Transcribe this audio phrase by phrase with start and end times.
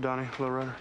[0.00, 0.74] Donnie, low rider.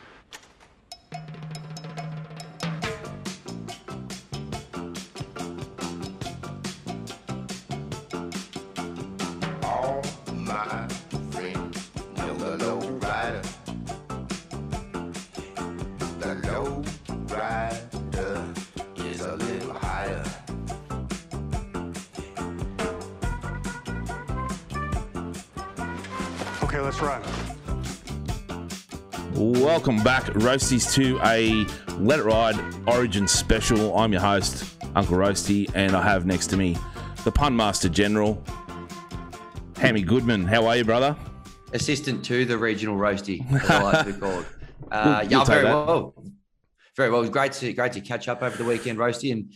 [29.74, 31.66] Welcome back, Roasties, to a
[31.97, 32.55] Let It Ride
[32.88, 33.97] Origin special.
[33.97, 36.77] I'm your host, Uncle Roasty, and I have next to me
[37.23, 38.39] the Pun Master General,
[39.77, 40.45] Hammy Goodman.
[40.45, 41.17] How are you, brother?
[41.73, 44.45] assistant to the regional roasty, as I like to be called.
[44.91, 45.73] Uh, We'll- yeah, we'll very that.
[45.88, 46.23] well.
[46.95, 47.17] Very well.
[47.17, 49.52] It was great to great to catch up over the weekend, roasty, and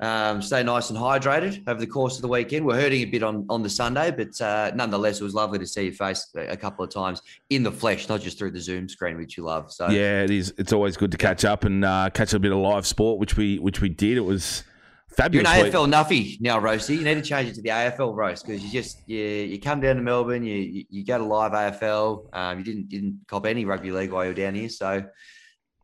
[0.00, 2.66] um, stay nice and hydrated over the course of the weekend.
[2.66, 5.66] We're hurting a bit on on the Sunday, but uh, nonetheless, it was lovely to
[5.66, 8.88] see your face a couple of times in the flesh, not just through the Zoom
[8.88, 9.72] screen, which you love.
[9.72, 10.52] So Yeah, it is.
[10.58, 13.36] It's always good to catch up and uh, catch a bit of live sport, which
[13.36, 14.18] we which we did.
[14.18, 14.64] It was
[15.08, 15.48] You're fabulous.
[15.50, 15.72] an week.
[15.72, 16.98] AFL nuffy now, Roasty.
[16.98, 19.80] You need to change it to the AFL roast because you just you, you come
[19.80, 22.34] down to Melbourne, you you, you go to live AFL.
[22.34, 25.04] Um, you didn't didn't cop any rugby league while you were down here, so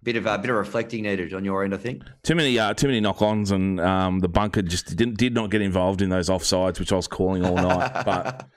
[0.02, 2.02] bit of a bit of reflecting needed on your end, I think.
[2.22, 5.62] Too many, uh, too many knock-ons, and um, the bunker just didn't did not get
[5.62, 7.92] involved in those offsides, which I was calling all night.
[8.04, 8.48] but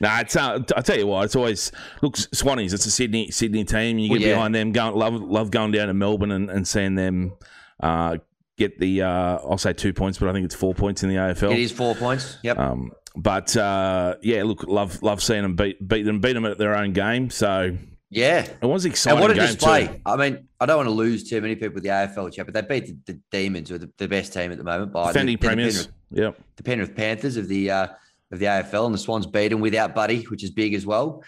[0.00, 1.70] no, it's uh, I tell you what, it's always
[2.02, 2.74] look Swannies.
[2.74, 3.98] It's a Sydney Sydney team.
[3.98, 4.34] You get Well, yeah.
[4.34, 4.72] behind them.
[4.72, 7.34] Going love love going down to Melbourne and, and seeing them
[7.80, 8.18] uh,
[8.56, 11.16] get the uh, I'll say two points, but I think it's four points in the
[11.16, 11.52] AFL.
[11.52, 12.38] It is four points.
[12.42, 12.58] Yep.
[12.58, 16.58] Um, but uh, yeah, look, love love seeing them beat beat them beat them at
[16.58, 17.30] their own game.
[17.30, 17.76] So
[18.14, 18.46] yeah.
[18.60, 19.18] it was exciting.
[19.18, 19.86] And what a game display.
[19.88, 20.00] Too.
[20.06, 22.54] I mean, I don't want to lose too many people with the AFL chat, but
[22.54, 25.08] they beat the, the Demons, who are the, the best team at the moment by
[25.08, 25.86] the- Defending the, premiers.
[25.86, 26.38] Penrith, Yep.
[26.56, 27.86] the Penrith Panthers of the uh,
[28.30, 31.22] of the AFL, and the Swans beat them without Buddy, which is big as well.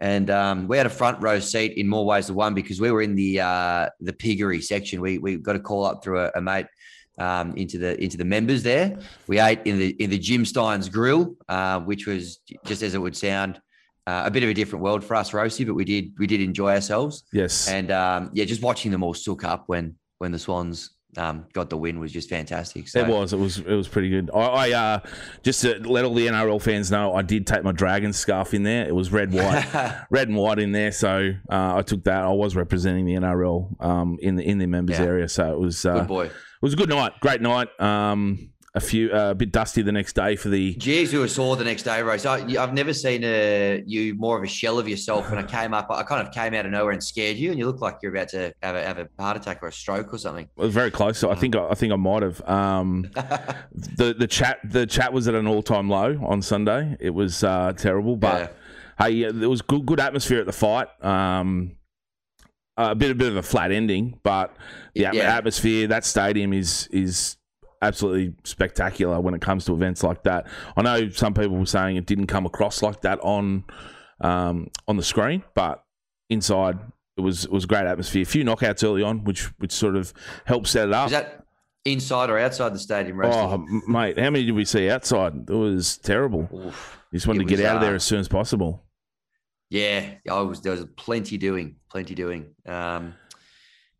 [0.00, 2.92] And um, we had a front row seat in more ways than one because we
[2.92, 5.00] were in the uh, the piggery section.
[5.00, 6.66] We we got a call up through a, a mate
[7.18, 8.96] um, into the into the members there.
[9.26, 12.98] We ate in the in the Jim Stynes Grill, uh, which was just as it
[12.98, 13.60] would sound,
[14.08, 16.40] uh, a bit of a different world for us, Rosie, but we did we did
[16.40, 17.24] enjoy ourselves.
[17.32, 17.68] Yes.
[17.68, 21.70] And um, yeah, just watching them all sook up when when the Swans um, got
[21.70, 22.86] the win was just fantastic.
[22.88, 23.32] So It was.
[23.32, 23.58] It was.
[23.58, 24.30] It was pretty good.
[24.32, 24.98] I, I uh,
[25.42, 28.62] just to let all the NRL fans know, I did take my dragon scarf in
[28.62, 28.86] there.
[28.86, 29.66] It was red, white,
[30.10, 30.92] red and white in there.
[30.92, 32.22] So uh, I took that.
[32.24, 35.06] I was representing the NRL um, in the in the members Yeah.
[35.06, 35.28] area.
[35.28, 35.84] So it was.
[35.84, 36.24] Uh, Good boy.
[36.26, 36.32] it
[36.62, 37.12] was a good night.
[37.20, 37.68] Great night.
[37.80, 40.74] Um, a few uh, a bit dusty the next day for the.
[40.74, 42.26] Jeez, we were sore the next day, Rose.
[42.26, 45.30] I, I've never seen a, you more of a shell of yourself.
[45.30, 47.58] When I came up, I kind of came out of nowhere and scared you, and
[47.58, 50.12] you look like you're about to have a, have a heart attack or a stroke
[50.12, 50.44] or something.
[50.56, 51.18] It was very close.
[51.18, 52.40] So I think I think I might have.
[52.48, 53.10] Um,
[53.96, 56.96] the the chat the chat was at an all time low on Sunday.
[57.00, 58.54] It was uh, terrible, but
[58.98, 60.88] hey, yeah, there was good good atmosphere at the fight.
[61.02, 61.72] Um,
[62.76, 64.54] a bit a bit of a flat ending, but
[64.94, 65.12] the Yeah.
[65.14, 67.37] atmosphere that stadium is is
[67.82, 70.46] absolutely spectacular when it comes to events like that.
[70.76, 73.64] I know some people were saying it didn't come across like that on
[74.20, 75.84] um, on the screen, but
[76.30, 76.78] inside
[77.16, 78.22] it was it was a great atmosphere.
[78.22, 80.12] A few knockouts early on, which which sort of
[80.44, 81.06] helped set it up.
[81.06, 81.44] Is that
[81.84, 83.34] inside or outside the stadium, Rose?
[83.34, 85.34] Oh, mate, how many did we see outside?
[85.48, 86.48] It was terrible.
[86.52, 86.98] Oof.
[87.10, 88.84] You just wanted It to get was, out of there uh, as soon as possible.
[89.70, 90.60] Yeah, I was.
[90.60, 92.54] There was plenty doing, plenty doing.
[92.66, 93.14] Um,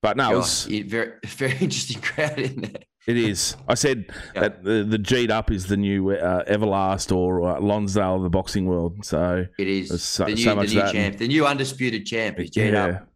[0.03, 2.83] But no, it was, it- very, very interesting crowd in there.
[3.09, 3.57] It is.
[3.67, 4.05] I said
[4.35, 4.41] Yeah.
[4.43, 8.31] that the, the G'd up is the new uh, Everlast or uh, Lonsdale of the
[8.31, 9.05] boxing world.
[9.05, 12.51] So It is so- the new, so the new champ, the new undisputed champ is
[12.51, 13.09] Jade up.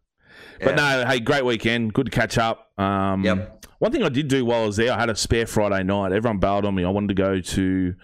[0.61, 1.93] But no, hey, great weekend.
[1.93, 2.71] Good to catch up.
[2.79, 3.59] Um, Yep.
[3.79, 6.13] One thing I did do while I was there, I had a spare Friday night.
[6.13, 6.85] Everyone bailed on me.
[6.85, 7.95] I wanted to go to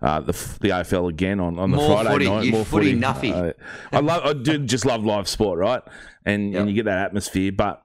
[0.00, 2.50] uh, the the AFL again on, on the More Friday footy, night.
[2.52, 3.00] More footy footy.
[3.00, 3.32] nuffy.
[3.34, 3.52] Uh,
[3.90, 4.22] I love.
[4.24, 5.82] I do just love live sport, right?
[6.24, 6.60] And Yep.
[6.60, 7.50] and you get that atmosphere.
[7.50, 7.82] But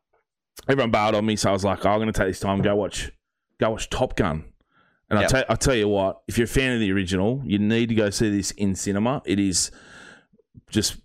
[0.68, 2.62] everyone bailed on me, so I was like, oh, I'm going to take this time
[2.62, 3.12] go watch
[3.60, 4.46] go watch Top Gun.
[5.10, 5.30] And I Yep.
[5.48, 8.10] tell tell you what, if you're a fan of the original, you need to go
[8.10, 9.22] see this in cinema.
[9.26, 9.72] It is
[10.70, 10.98] just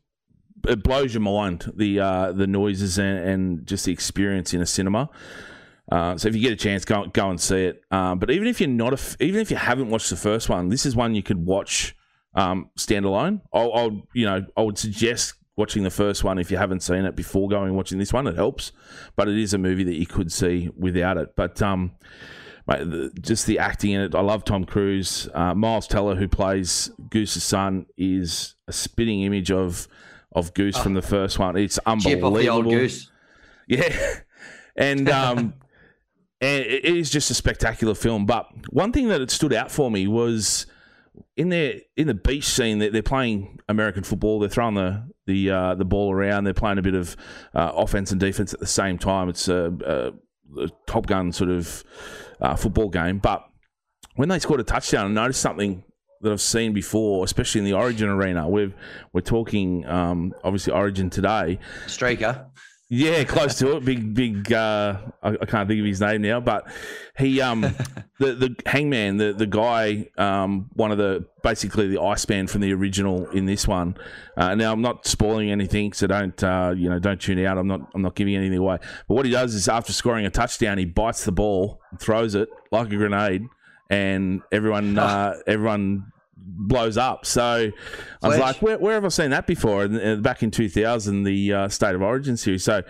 [0.68, 4.66] it blows your mind the uh, the noises and, and just the experience in a
[4.66, 5.08] cinema.
[5.90, 7.82] Uh, so if you get a chance, go go and see it.
[7.90, 10.48] Um, but even if you're not a, f- even if you haven't watched the first
[10.48, 11.94] one, this is one you could watch
[12.34, 13.40] um, standalone.
[13.52, 17.04] I'll, I'll you know I would suggest watching the first one if you haven't seen
[17.04, 18.26] it before going watching this one.
[18.26, 18.72] It helps,
[19.16, 21.36] but it is a movie that you could see without it.
[21.36, 21.92] But um,
[22.66, 25.28] mate, the, just the acting in it, I love Tom Cruise.
[25.34, 29.88] Uh, Miles Teller, who plays Goose's son, is a spitting image of
[30.32, 31.56] of Goose from the first one.
[31.56, 32.32] It's Chip unbelievable.
[32.32, 33.10] the old goose.
[33.66, 34.16] Yeah,
[34.76, 35.54] and um,
[36.42, 38.26] and it is just a spectacular film.
[38.26, 40.66] But one thing that it stood out for me was
[41.36, 42.78] in their in the beach scene.
[42.78, 44.38] They're, they're playing American football.
[44.38, 46.44] They're throwing the the uh, the ball around.
[46.44, 47.16] They're playing a bit of
[47.54, 49.30] uh, offense and defense at the same time.
[49.30, 51.82] It's a, a, a Top Gun sort of
[52.44, 53.18] uh, football game.
[53.18, 53.44] But
[54.16, 55.82] when they scored a touchdown, I noticed something
[56.20, 58.48] that I've seen before, especially in the Origin arena.
[58.48, 58.72] We're
[59.12, 61.58] we're talking um, obviously Origin today.
[61.86, 62.46] Streaker.
[62.96, 63.84] Yeah, close to it.
[63.84, 64.52] Big, big.
[64.52, 66.68] Uh, I, I can't think of his name now, but
[67.18, 67.62] he, um,
[68.20, 72.72] the the hangman, the the guy, um, one of the basically the Iceman from the
[72.72, 73.96] original in this one.
[74.36, 77.58] Uh, now I'm not spoiling anything, so don't uh, you know don't tune out.
[77.58, 78.78] I'm not I'm not giving anything away.
[79.08, 82.48] But what he does is after scoring a touchdown, he bites the ball, throws it
[82.70, 83.42] like a grenade,
[83.90, 87.26] and everyone uh, everyone blows up.
[87.26, 87.70] So
[88.22, 89.84] I was like, where, where have I seen that before?
[89.84, 92.64] And, back in 2000, the uh, State of Origin series.
[92.64, 92.82] So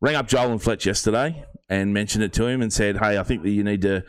[0.00, 3.22] rang up Joel and Fletch yesterday and mentioned it to him and said, hey, I
[3.22, 4.04] think that you need to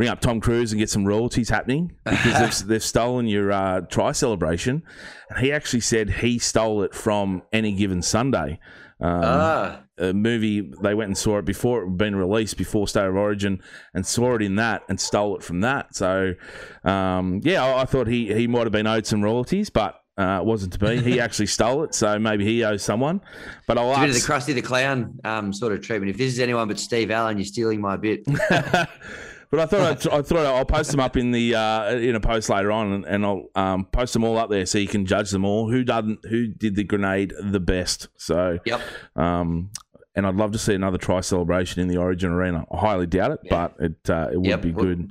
[0.00, 3.82] ring up Tom Cruise and get some royalties happening because they've, they've stolen your uh,
[3.82, 4.82] try celebration.
[5.28, 8.58] And he actually said he stole it from any given Sunday.
[8.98, 12.88] Um, ah, a movie they went and saw it before it had been released before
[12.88, 13.62] State of Origin
[13.92, 15.94] and saw it in that and stole it from that.
[15.94, 16.34] So
[16.82, 20.40] um, yeah, I, I thought he he might have been owed some royalties, but uh,
[20.40, 21.00] it wasn't to be.
[21.00, 23.20] He actually stole it, so maybe he owes someone.
[23.66, 24.48] But I'll it's a bit of the ask.
[24.48, 26.10] Krusty the Clown um, sort of treatment.
[26.10, 28.24] If this is anyone but Steve Allen, you're stealing my bit.
[29.50, 32.20] But I thought I'd, I thought I'll post them up in the uh, in a
[32.20, 35.06] post later on, and, and I'll um, post them all up there so you can
[35.06, 35.68] judge them all.
[35.70, 38.08] Who done who did the grenade the best?
[38.16, 38.80] So Yep.
[39.16, 39.70] Um,
[40.14, 42.64] and I'd love to see another try celebration in the Origin Arena.
[42.70, 43.50] I highly doubt it, Yeah.
[43.50, 44.62] but it uh, it would Yep.
[44.62, 45.10] be good.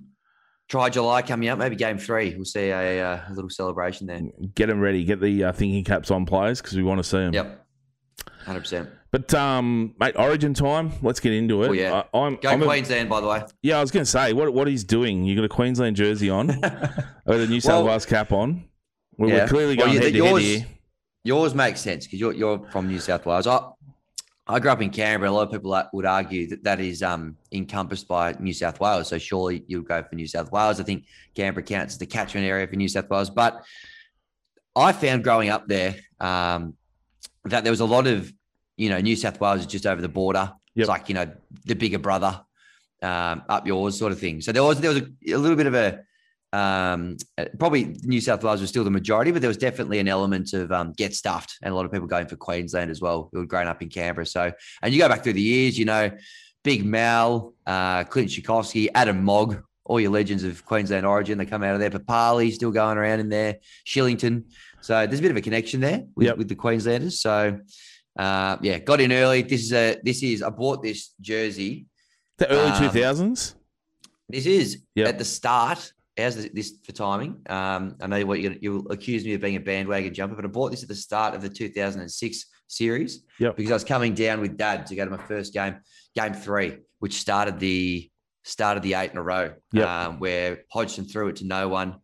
[0.69, 2.35] Try July coming up, maybe game three.
[2.35, 4.21] We'll see a, uh, a little celebration there.
[4.53, 5.03] Get them ready.
[5.03, 7.33] Get the uh, thinking caps on players because we want to see them.
[7.33, 7.65] Yep.
[8.45, 8.87] 100%.
[9.11, 10.91] But um, mate, Origin time.
[11.01, 11.69] Let's get into it.
[11.69, 12.03] Oh, yeah.
[12.13, 13.41] I, I'm, Go I'm a- Queensland, by the way.
[13.63, 15.23] yeah, I was going to say what what he's doing.
[15.25, 16.47] You got a Queensland jersey on,
[17.25, 18.65] with a New South Well- Wales cap on.
[19.17, 19.35] We're, Yeah.
[19.43, 20.67] we're clearly Well, going you- head to yours- head here.
[21.25, 23.45] Yours makes sense because you're, you're from New South Wales.
[23.45, 23.59] I,
[24.47, 25.29] I grew up in Canberra.
[25.29, 29.09] A lot of people would argue that that is um, encompassed by New South Wales.
[29.09, 30.79] So surely you'll go for New South Wales.
[30.79, 31.03] I think
[31.35, 33.29] Canberra counts as the catchment area for New South Wales.
[33.29, 33.61] But
[34.75, 36.75] I found growing up there um,
[37.45, 38.31] that there was a lot of,
[38.79, 40.53] you know, New South Wales is just over the border.
[40.75, 40.83] Yep.
[40.83, 41.29] It's like, you know,
[41.65, 42.41] the bigger brother
[43.03, 44.41] um, up yours sort of thing.
[44.41, 45.99] So there was there was a, a little bit of a
[46.51, 50.07] um, uh, probably New South Wales was still the majority, but there was definitely an
[50.07, 53.29] element of um, get stuffed and a lot of people going for Queensland as well
[53.31, 54.25] who had grown up in Canberra.
[54.25, 56.11] So, and you go back through the years, you know,
[56.63, 61.63] Big Mal, uh, Clint Schifcofske, Adam Mogg, all your legends of Queensland origin, they come
[61.63, 61.89] out of there.
[61.89, 64.43] Papalii still going around in there, Shillington.
[64.81, 66.37] So there's a bit of a connection there with, Yep.
[66.37, 67.19] with the Queenslanders.
[67.19, 67.59] So,
[68.17, 69.41] uh, yeah, got in early.
[69.43, 71.87] This is a, this is, I bought this jersey
[72.37, 73.55] The early Um, two thousands.
[74.27, 75.07] this is Yep.
[75.07, 75.93] at the start.
[76.17, 77.41] How's this, this for timing?
[77.49, 80.49] Um, I know what you you'll accuse me of being a bandwagon jumper, but I
[80.49, 83.55] bought this at the start of the 2006 series Yep.
[83.55, 85.77] because I was coming down with dad to go to my first game,
[86.15, 88.09] game three, which started the
[88.43, 89.87] started the eight in a row, Yep.
[89.87, 91.99] um, where Hodgson threw it to no one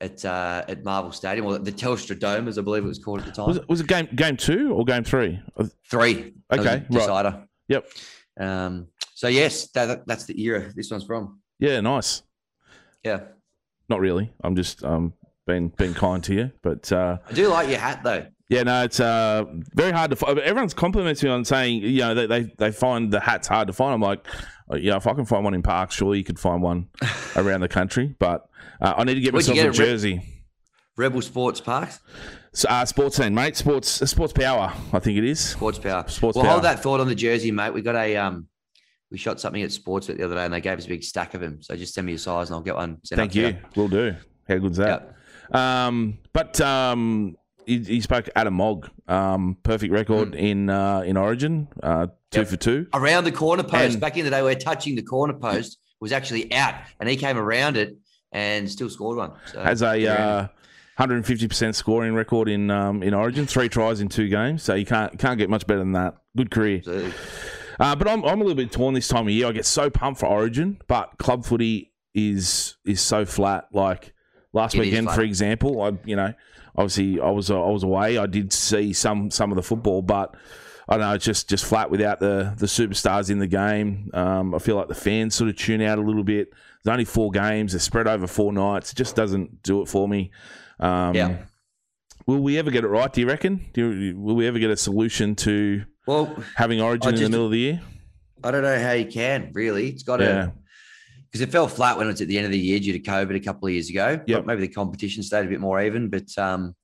[0.00, 3.20] at uh, at Marvel Stadium, or the Telstra Dome, as I believe it was called
[3.20, 3.46] at the time.
[3.48, 5.40] Was it, was it game game two or game three?
[5.56, 6.34] Uh, Three.
[6.48, 6.90] That was a Okay, right.
[6.90, 7.44] decider.
[7.68, 7.86] Yep.
[8.40, 11.40] Um, so yes, that, that- that's the era this one's from.
[11.58, 12.22] Yeah, nice.
[13.04, 13.20] Yeah.
[13.88, 14.32] Not really.
[14.42, 15.12] I'm just um
[15.46, 18.26] being being kind to you, but uh, I do like your hat though.
[18.50, 19.44] Yeah, no, it's uh
[19.74, 20.38] very hard to find.
[20.40, 23.72] Everyone's complimenting me on saying you know they they, they find the hats hard to
[23.72, 23.94] find.
[23.94, 24.26] I'm like,
[24.68, 26.88] oh, yeah, if I can find one in Parkes, surely you could find one
[27.36, 28.14] around the country.
[28.18, 28.48] But
[28.82, 29.88] uh, I need to get Where'd myself a get Rick?
[29.88, 30.22] jersey.
[30.96, 32.00] Rebel Sports Parkes,
[32.52, 33.56] So, uh, sports scene, mate.
[33.56, 34.72] Sports uh, sports power.
[34.92, 35.38] I think it is.
[35.40, 36.04] Sports Power.
[36.08, 36.52] Sports well, Power.
[36.54, 37.72] hold that thought on the jersey, mate.
[37.72, 38.48] We got a um,
[39.12, 41.34] we shot something at Sports the other day, and they gave us a big stack
[41.34, 41.62] of them.
[41.62, 42.98] So just send me your size, and I'll get one.
[43.08, 43.56] Thank you.
[43.76, 44.16] We'll do.
[44.48, 45.14] How good's that?
[45.52, 47.36] Um, but um,
[47.66, 48.88] you, you spoke Adam Mogg.
[49.08, 51.68] Um, perfect record in uh, in Origin.
[51.82, 52.48] Uh, two Yep.
[52.48, 52.86] for two.
[52.94, 53.92] Around the corner post.
[53.94, 57.16] And- Back in the day, where touching the corner post was actually out, and he
[57.16, 57.96] came around it
[58.32, 59.32] and still scored one.
[59.52, 60.48] So Has a uh,
[60.98, 63.46] 150% scoring record in um, in Origin.
[63.46, 64.62] Three tries in two games.
[64.62, 66.16] So you can't can't get much better than that.
[66.36, 66.82] Good career.
[67.78, 69.46] Uh, but I'm, I'm a little bit torn this time of year.
[69.46, 73.68] I get so pumped for Origin, but club footy is is so flat.
[73.72, 74.12] Like
[74.52, 76.34] last It weekend, for example, I you know
[76.80, 78.18] obviously I was I was away.
[78.18, 80.34] I did see some some of the football, but
[80.88, 84.10] I don't know it's just just flat without the the superstars in the game.
[84.14, 86.48] Um, I feel like the fans sort of tune out a little bit.
[86.82, 87.72] There's only four games.
[87.72, 88.92] They're spread over four nights.
[88.92, 90.30] It just doesn't do it for me.
[90.78, 91.36] Um, Yeah.
[92.26, 93.12] Will we ever get it right?
[93.12, 93.66] Do you reckon?
[93.72, 97.46] Do you, will we ever get a solution to Well, having Origin in the middle
[97.46, 97.80] of the year?
[98.44, 99.88] I don't know how you can really.
[99.88, 100.50] It's got to Yeah.
[101.30, 102.98] Because it fell flat when it was at the end of the year due to
[102.98, 104.20] COVID a couple of years ago.
[104.26, 104.46] Yep.
[104.46, 106.74] Maybe the competition stayed a bit more even, but um,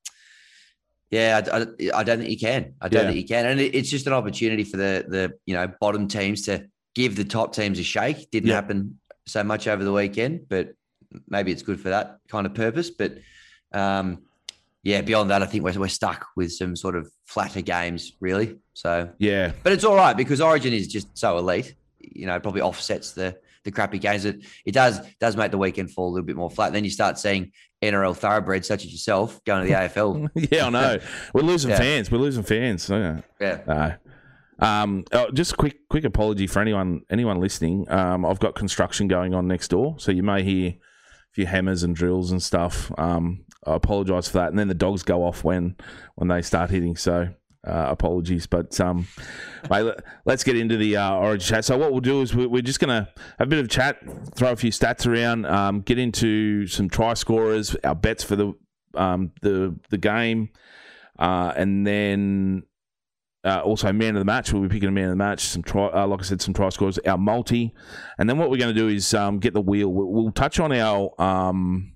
[1.10, 2.74] Yeah, I, I, I don't think you can.
[2.80, 3.06] I don't Yeah.
[3.08, 6.06] think you can, and it, it's just an opportunity for the the you know bottom
[6.08, 8.30] teams to give the top teams a shake.
[8.30, 8.54] Didn't Yeah.
[8.56, 10.72] happen so much over the weekend, but
[11.28, 12.90] maybe it's good for that kind of purpose.
[12.90, 13.18] But
[13.72, 14.22] um,
[14.82, 18.58] yeah, beyond that, I think we're we're stuck with some sort of flatter games, really.
[18.74, 21.74] So, Yeah, but it's all right because Origin is just so elite.
[21.98, 24.24] You know, it probably offsets the the crappy games.
[24.24, 26.72] It it does does make the weekend fall a little bit more flat.
[26.72, 30.30] Then you start seeing NRL thoroughbreds such as yourself going to the AFL.
[30.50, 30.98] yeah, I know.
[31.34, 31.78] We're losing Yeah.
[31.78, 32.10] fans.
[32.10, 32.88] We're losing fans.
[32.88, 33.20] Yeah.
[33.38, 33.60] Yeah.
[33.66, 33.94] No.
[34.58, 37.90] Um, oh, just a quick quick apology for anyone anyone listening.
[37.90, 40.74] Um, I've got construction going on next door, so you may hear a
[41.32, 42.90] few hammers and drills and stuff.
[42.98, 44.48] Um, I apologise for that.
[44.48, 45.76] And then the dogs go off when
[46.14, 46.96] when they start hitting.
[46.96, 47.28] So
[47.66, 49.06] uh, apologies, but um,
[50.24, 51.64] let's get into the uh, Origin chat.
[51.64, 53.08] So what we'll do is we, we're just gonna
[53.38, 53.98] have a bit of chat,
[54.34, 58.54] throw a few stats around, um, get into some try scorers, our bets for the
[58.94, 60.50] um, the the game,
[61.18, 62.62] uh, and then
[63.44, 64.52] uh, also man of the match.
[64.52, 65.40] We'll be picking a man of the match.
[65.40, 66.98] Some try, uh, like I said, some try scores.
[66.98, 67.74] Our multi,
[68.18, 69.88] and then what we're going to do is um, get the wheel.
[69.88, 71.92] We'll, we'll touch on our um,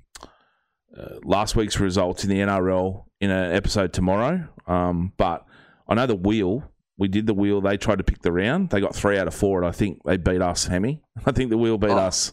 [0.97, 4.49] uh, last week's results in the NRL in an episode tomorrow.
[4.67, 5.45] Um, but
[5.91, 6.63] I know the wheel.
[6.97, 7.61] We did the wheel.
[7.61, 8.71] They tried to pick the round.
[8.71, 10.67] They got three out of four, and I think they beat us.
[10.67, 11.03] Hemi.
[11.27, 12.33] I think the wheel beat Oh, us.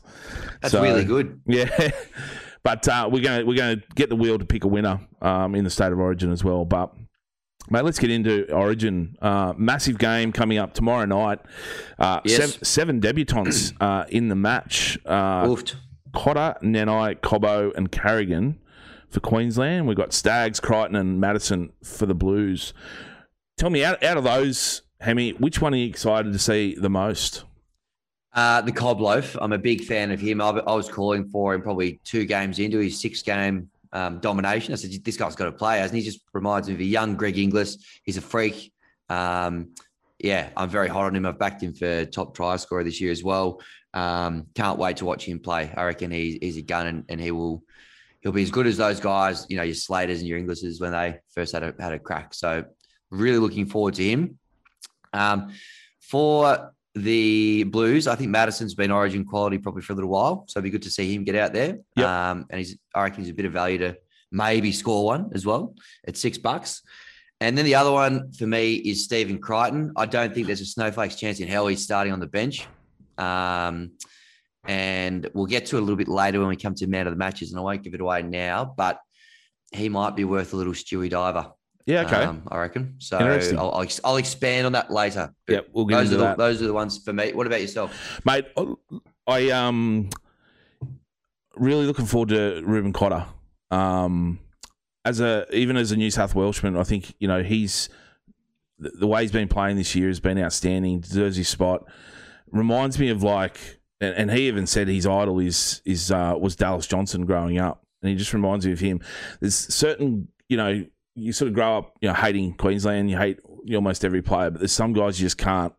[0.62, 1.42] That's So- really good.
[1.46, 1.92] Yeah,
[2.64, 5.64] but uh, we're gonna we're gonna get the wheel to pick a winner um, in
[5.64, 6.66] the state of origin as well.
[6.66, 6.94] But
[7.70, 9.16] mate, let's get into Origin.
[9.22, 11.40] Uh, massive game coming up tomorrow night.
[11.98, 12.38] Uh, Yes.
[12.38, 14.98] seven, seven debutants uh, in the match.
[15.06, 15.76] Uh, Oofed.
[16.14, 18.60] Cotter, Nanai, Cobbo, and Carrigan
[19.10, 19.88] for Queensland.
[19.88, 22.74] We've got Staggs, Crichton, and Matterson for the Blues.
[23.58, 26.92] Tell me, out, out of those, Hemi, which one are you excited to see the
[26.92, 27.44] most?
[28.32, 29.36] Uh, the Cob Loaf.
[29.42, 30.42] I'm a big fan of him.
[30.42, 34.74] I, I was calling for him probably two games into his six game um, domination.
[34.74, 36.06] I said, this guy's got to play, hasn't he?
[36.06, 37.78] Just reminds me of a young Greg Inglis.
[38.04, 38.72] He's a freak.
[39.10, 39.70] Um,
[40.20, 41.26] yeah, I'm very hot on him.
[41.26, 43.60] I've backed him for top try scorer this year as well.
[43.92, 45.74] Um, can't wait to watch him play.
[45.76, 47.64] I reckon he's, he's a gun and, and he will
[48.22, 50.92] he'll be as good as those guys, you know, your Slaters and your Inglis's when
[50.92, 52.36] they first had a had a crack.
[52.36, 52.66] So
[53.10, 54.40] really looking forward to him.
[55.14, 55.54] Um,
[56.02, 60.60] for the Blues, I think Matterson's been Origin quality probably for a little while, so
[60.60, 61.80] it'd be good to see him get out there.
[61.96, 62.08] Yep.
[62.08, 63.98] Um, and he's, I reckon he's a bit of value to
[64.32, 65.76] maybe score one as well
[66.08, 66.82] at six bucks.
[67.40, 69.94] And then the other one for me is Stephen Crichton.
[69.96, 72.68] I don't think there's a snowflake's chance in hell he's starting on the bench.
[73.18, 73.92] Um,
[74.66, 77.14] and we'll get to it a little bit later when we come to man of
[77.14, 79.00] the matches, and I won't give it away now, but
[79.72, 81.52] he might be worth a little Stewie diver.
[81.88, 82.24] Yeah, okay.
[82.24, 82.96] Um, I reckon.
[83.00, 85.34] So I'll, I'll, I'll expand on that later.
[85.48, 86.38] Yep, we'll get those into are the, that.
[86.38, 87.32] those are the ones for me.
[87.32, 88.22] What about yourself?
[88.26, 88.46] mate.
[89.26, 90.10] I um
[91.56, 93.26] really looking forward to Reuben Cotter.
[93.72, 94.40] Um,
[95.06, 97.88] as a even as a New South Welshman, I think you know he's
[98.78, 101.00] the, the way he's been playing this year has been outstanding.
[101.00, 101.86] Deserves his spot.
[102.52, 106.58] Reminds me of like, and, and he even said his idol is is uh, was
[106.58, 109.00] Dallas Johnson growing up, and he just reminds me of him.
[109.40, 110.86] There's certain you know
[111.18, 113.40] you sort of grow up you know hating Queensland, you hate
[113.76, 115.74] almost every player, but there's some guys you just can't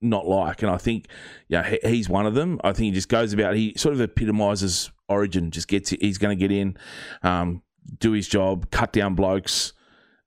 [0.00, 1.08] not like, and I think
[1.48, 2.60] yeah, he, he's one of them.
[2.62, 3.56] I think he just goes about.
[3.56, 5.50] He sort of epitomises Origin.
[5.50, 5.90] Just gets.
[5.90, 6.76] He's going to get in,
[7.22, 7.62] um,
[7.98, 9.72] do his job, cut down blokes,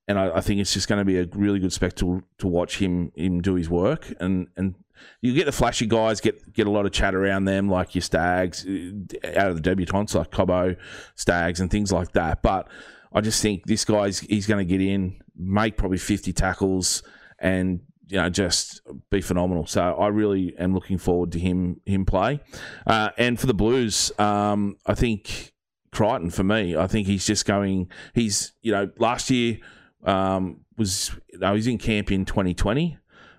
[0.07, 2.79] and I, I think it's just going to be a really good spectacle to watch
[2.79, 4.13] him him do his work.
[4.19, 4.75] And and
[5.21, 8.01] you get the flashy guys, get get a lot of chat around them, like your
[8.01, 10.75] Staggs, uh, out of the debutantes like Cobbo,
[11.15, 12.41] Staggs, and things like that.
[12.41, 12.67] But
[13.13, 17.03] I just think this guy's he's going to get in, make probably fifty tackles,
[17.39, 19.65] and you know just be phenomenal.
[19.65, 22.39] So I really am looking forward to him him play.
[22.85, 25.53] Uh, and for the Blues, um, I think
[25.91, 27.89] Crichton for me, I think he's just going.
[28.13, 29.59] He's you know last year
[30.03, 32.97] um, was you know, he's in camp in 2020,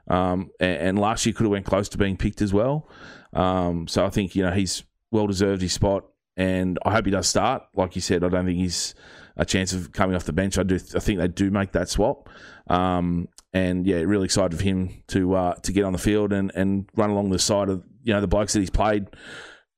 [0.09, 2.88] um, and, and last year could have went close to being picked as well.
[3.33, 6.05] Um, so I think you know he's well deserved his spot,
[6.37, 7.62] and I hope he does start.
[7.75, 8.95] Like you said, I don't think he's
[9.36, 10.58] a chance of coming off the bench.
[10.58, 10.76] I do.
[10.76, 12.28] I think they do make that swap.
[12.68, 16.52] Um, and yeah, really excited for him to uh, to get on the field and,
[16.54, 19.08] and run along the side of you know the blokes that he's played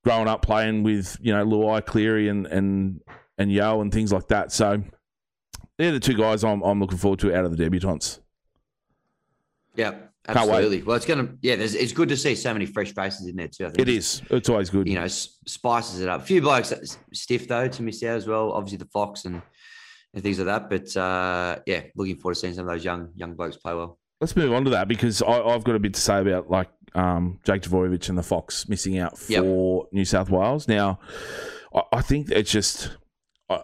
[0.04, 3.00] growing up playing with you know Luai Cleary and and
[3.38, 4.52] and Yeo and things like that.
[4.52, 4.82] So
[5.78, 8.20] they're the two guys I'm I'm looking forward to out of the debutants.
[9.74, 9.94] Yeah.
[10.26, 10.82] Absolutely.
[10.82, 11.28] Well, it's gonna.
[11.42, 13.66] Yeah, there's, it's good to see so many fresh faces in there too.
[13.66, 14.22] I think It is.
[14.30, 14.88] It's always good.
[14.88, 16.22] You know, spices it up.
[16.22, 18.52] A few blokes that's stiff though to miss out as well.
[18.52, 19.42] Obviously the Fox and
[20.14, 20.70] and things like that.
[20.70, 23.98] But uh, yeah, looking forward to seeing some of those young young blokes play well.
[24.20, 26.70] Let's move on to that because I, I've got a bit to say about like
[26.94, 29.92] um, Jake Trbojevic and the Fox missing out for Yep.
[29.92, 30.68] New South Wales.
[30.68, 31.00] Now,
[31.74, 32.96] I, I think it's just
[33.50, 33.62] I,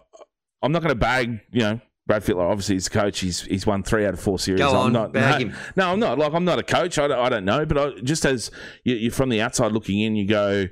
[0.61, 3.19] I'm not going to bag you know Brad Fittler, obviously, he's a coach.
[3.19, 4.59] He's he's won three out of four series.
[4.59, 5.57] Go I'm on, not, bag no, him.
[5.75, 6.17] no, I'm not.
[6.17, 6.97] Like I'm not a coach.
[6.97, 7.65] I don't, I don't know.
[7.65, 8.49] But I, just as
[8.83, 10.67] you, you're from the outside looking in, you go,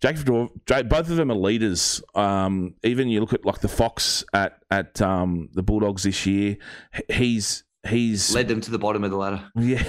[0.00, 2.02] Dor- both of them are leaders.
[2.14, 6.58] Um, even you look at like the Fox at at um, the Bulldogs this year.
[7.08, 9.50] He's he's Led them to the bottom of the ladder.
[9.56, 9.82] yeah,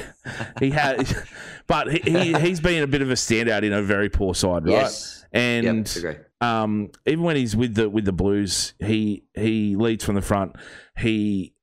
[0.59, 1.05] he had,
[1.67, 4.65] but he, he he's been a bit of a standout in a very poor side,
[4.65, 4.71] right?
[4.71, 5.25] Yes.
[5.33, 6.23] And Yep, agree.
[6.41, 10.55] Um, even when he's with the with the Blues, he he leads from the front.
[10.97, 11.53] He,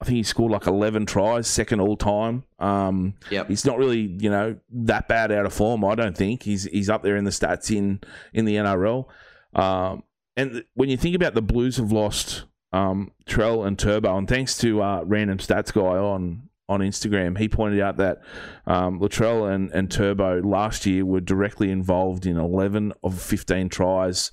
[0.00, 2.44] I think he scored like eleven tries, second all time.
[2.58, 3.48] Um, Yep.
[3.48, 5.84] he's not really you know that bad out of form.
[5.84, 8.00] I don't think he's he's up there in the stats in
[8.32, 9.06] in the NRL.
[9.54, 10.02] Um,
[10.36, 14.56] and when you think about the Blues have lost um, Trell and Turbo, and thanks
[14.58, 18.20] to uh, random stats guy on on Instagram, he pointed out that
[18.66, 24.32] um, Latrell and, and Turbo last year were directly involved in 11 of 15 tries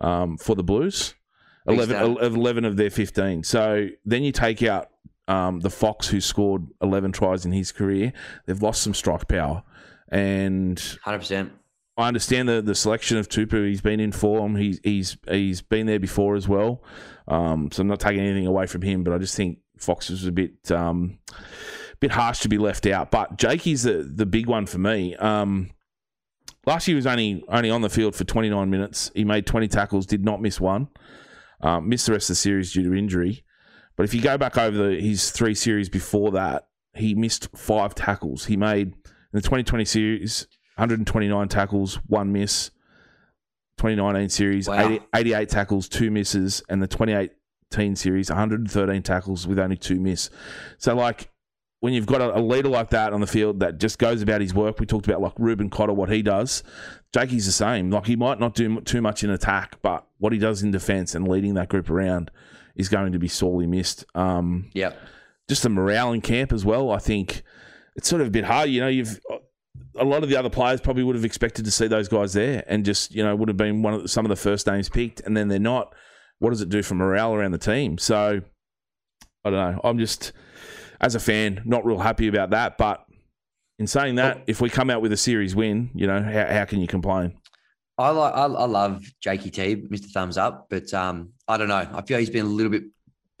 [0.00, 1.14] um, for the Blues.
[1.66, 2.32] 11, stat.
[2.32, 3.42] 11 of their 15.
[3.42, 4.90] So then you take out
[5.28, 8.12] um, the Fox, who scored 11 tries in his career.
[8.46, 9.62] They've lost some strike power.
[10.08, 11.52] And Hundred percent.
[11.96, 13.68] I understand the, the selection of Tupou.
[13.68, 14.56] He's been in form.
[14.56, 16.82] He's he's he's been there before as well.
[17.28, 20.26] Um, so I'm not taking anything away from him, but I just think Fox was
[20.26, 21.18] a bit um,
[22.00, 23.10] bit harsh to be left out.
[23.10, 25.14] But Jakey's the the big one for me.
[25.16, 25.70] Um,
[26.66, 29.10] last year he was only only on the field for 29 minutes.
[29.14, 30.88] He made 20 tackles, did not miss one.
[31.60, 33.44] Um, missed the rest of the series due to injury.
[33.96, 37.94] But if you go back over the, his three series before that, he missed five
[37.94, 38.46] tackles.
[38.46, 38.94] He made in
[39.32, 42.70] the 2020 series 129 tackles, one miss.
[43.78, 44.88] 2019 series, Wow.
[44.88, 46.86] 80, 88 tackles, two misses, and the
[47.74, 50.30] 2018 series, 113 tackles with only two miss.
[50.78, 51.30] So, like,
[51.80, 54.54] when you've got a, leader like that on the field that just goes about his
[54.54, 56.62] work, we talked about like Reuben Cotter, what he does.
[57.12, 57.90] Jakey's the same.
[57.90, 61.14] Like, he might not do too much in attack, but what he does in defense
[61.14, 62.30] and leading that group around
[62.74, 64.04] is going to be sorely missed.
[64.14, 64.98] Um, Yep.
[65.48, 66.90] just the morale in camp as well.
[66.90, 67.42] I think
[67.96, 68.70] it's sort of a bit hard.
[68.70, 69.20] You know, you've
[69.96, 72.64] a lot of the other players probably would have expected to see those guys there,
[72.66, 74.88] and just you know would have been one of the, some of the first names
[74.88, 75.94] picked, and then they're not.
[76.44, 77.96] What does it do for morale around the team?
[77.96, 78.42] So
[79.46, 79.80] I don't know.
[79.82, 80.32] I'm just
[81.00, 82.76] as a fan not real happy about that.
[82.76, 83.02] But
[83.78, 86.66] in saying that, if we come out with a series win, you know how, how
[86.66, 87.38] can you complain?
[87.96, 88.34] I like.
[88.34, 90.10] I, I love Jakey T, Mr.
[90.10, 91.88] Thumbs Up, but um, I don't know.
[91.94, 92.82] I feel he's been a little bit,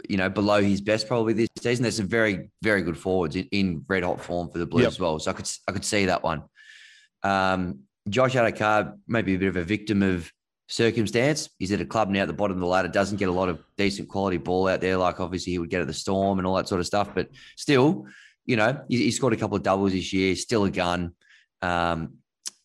[0.08, 1.82] you know, below his best probably this season.
[1.82, 4.92] There's some very, very good forwards in, in red hot form for the Blues Yep.
[4.92, 5.18] as well.
[5.18, 6.44] So I could, I could see that one.
[7.22, 10.30] Um, Josh Addo-Carr maybe a bit of a victim of
[10.66, 11.48] circumstance.
[11.58, 13.48] He's at a club now at the bottom of the ladder, doesn't get a lot
[13.48, 16.46] of decent quality ball out there, like obviously he would get at the Storm and
[16.46, 17.10] all that sort of stuff.
[17.14, 18.06] But still,
[18.46, 20.34] you know, he, he scored a couple of doubles this year.
[20.36, 21.12] Still a gun.
[21.62, 22.14] Um,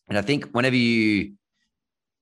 [0.08, 1.34] and I think whenever you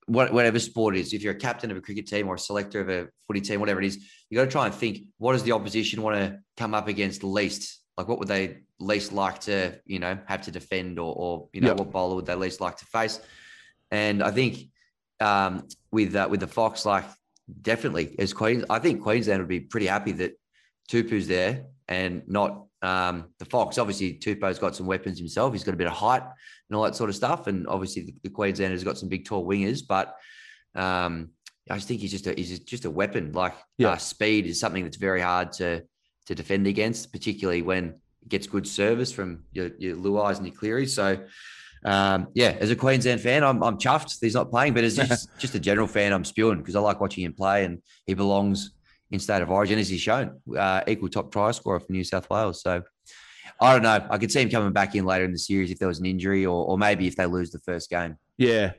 [0.09, 2.79] whatever sport it is, if you're a captain of a cricket team or a selector
[2.79, 3.97] of a footy team, whatever it is,
[4.29, 7.25] you got to try and think what does the opposition want to come up against
[7.25, 7.81] least?
[7.97, 11.61] Like, what would they least like to, you know, have to defend, or, or you
[11.61, 11.73] know, Yeah.
[11.73, 13.19] what bowler would they least like to face?
[13.91, 14.69] And I think
[15.19, 17.05] um, with uh, with the Fox, like
[17.61, 20.37] definitely as Queens, I think Queensland would be pretty happy that
[20.89, 23.77] Tupou's there and not um, the Fox.
[23.77, 25.53] Obviously, Tupou's got some weapons himself.
[25.53, 26.23] He's got a bit of height
[26.69, 27.47] and all that sort of stuff.
[27.47, 30.15] And obviously, the, the Queenslanders got some big tall wingers, but
[30.75, 31.29] um,
[31.69, 33.31] I just think he's just a he's just a weapon.
[33.31, 33.89] Like Yeah.
[33.91, 35.83] uh, speed is something that's very hard to
[36.27, 40.55] to defend against, particularly when it gets good service from your your Luais and your
[40.55, 40.85] Cleary.
[40.87, 41.25] So.
[41.85, 44.95] Um, yeah, as a Queensland fan, I'm, I'm chuffed that he's not playing, but as
[45.07, 48.13] just, just a general fan, I'm spewing because I like watching him play and he
[48.13, 48.71] belongs
[49.11, 52.29] in state of origin as he's shown, uh, equal top try scorer for New South
[52.29, 52.61] Wales.
[52.61, 52.83] So
[53.59, 54.05] I don't know.
[54.09, 56.05] I could see him coming back in later in the series if there was an
[56.05, 58.17] injury or, or maybe if they lose the first game.
[58.37, 58.73] Yeah,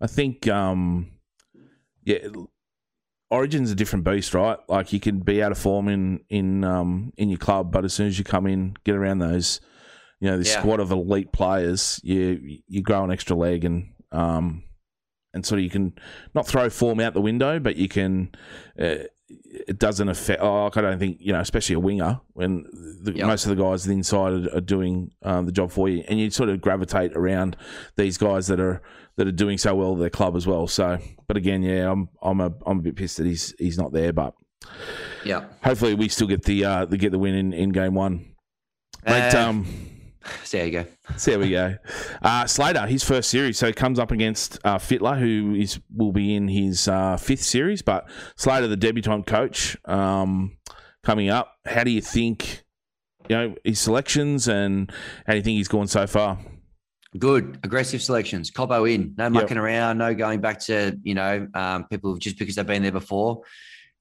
[0.00, 1.10] I think um,
[2.04, 2.18] yeah,
[3.30, 4.58] Origin's a different beast, right?
[4.68, 7.92] Like you can be out of form in in um, in your club, but as
[7.92, 9.60] soon as you come in, get around those,
[10.20, 10.60] you know, this Yeah.
[10.60, 14.64] squad of elite players, you you grow an extra leg and um,
[15.32, 15.94] and sort of you can
[16.34, 18.30] not throw form out the window, but you can.
[18.78, 19.04] Uh,
[19.68, 20.42] it doesn't affect.
[20.42, 22.64] Oh, I don't think you know, especially a winger when
[23.04, 23.26] the, Yep.
[23.28, 26.48] most of the guys inside are, doing um, the job for you, and you sort
[26.48, 27.56] of gravitate around
[27.96, 28.82] these guys that are
[29.16, 30.66] that are doing so well at their club as well.
[30.66, 33.92] So, but again, yeah, I'm I'm a I'm a bit pissed that he's he's not
[33.92, 34.34] there, but
[35.24, 35.44] Yeah.
[35.62, 38.34] hopefully we still get the uh the get the win in, in game one.
[39.06, 39.66] Mate, Uh, um,
[40.44, 40.86] so there you go.
[41.16, 41.76] so there we go.
[42.22, 46.12] Uh, Slater, his first series, so he comes up against uh, Fittler, who is will
[46.12, 47.82] be in his uh, fifth series.
[47.82, 50.56] But Slater, the debutant coach, um,
[51.02, 51.56] coming up.
[51.64, 52.64] How do you think?
[53.28, 54.90] You know his selections, and
[55.26, 56.38] how do you think he's gone so far?
[57.18, 58.50] Good, aggressive selections.
[58.50, 62.54] Cobbo in, no mucking around, no going back to you know um, people just because
[62.56, 63.42] they've been there before.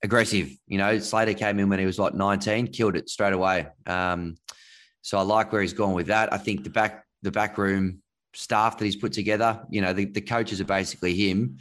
[0.03, 0.49] aggressive.
[0.67, 3.67] You know, Slater came in when he was like 19, killed it straight away.
[3.85, 4.35] Um,
[5.01, 6.31] so I like where he's gone with that.
[6.33, 8.01] I think the back the back room
[8.33, 11.57] staff that he's put together, you know, the, the coaches are basically him,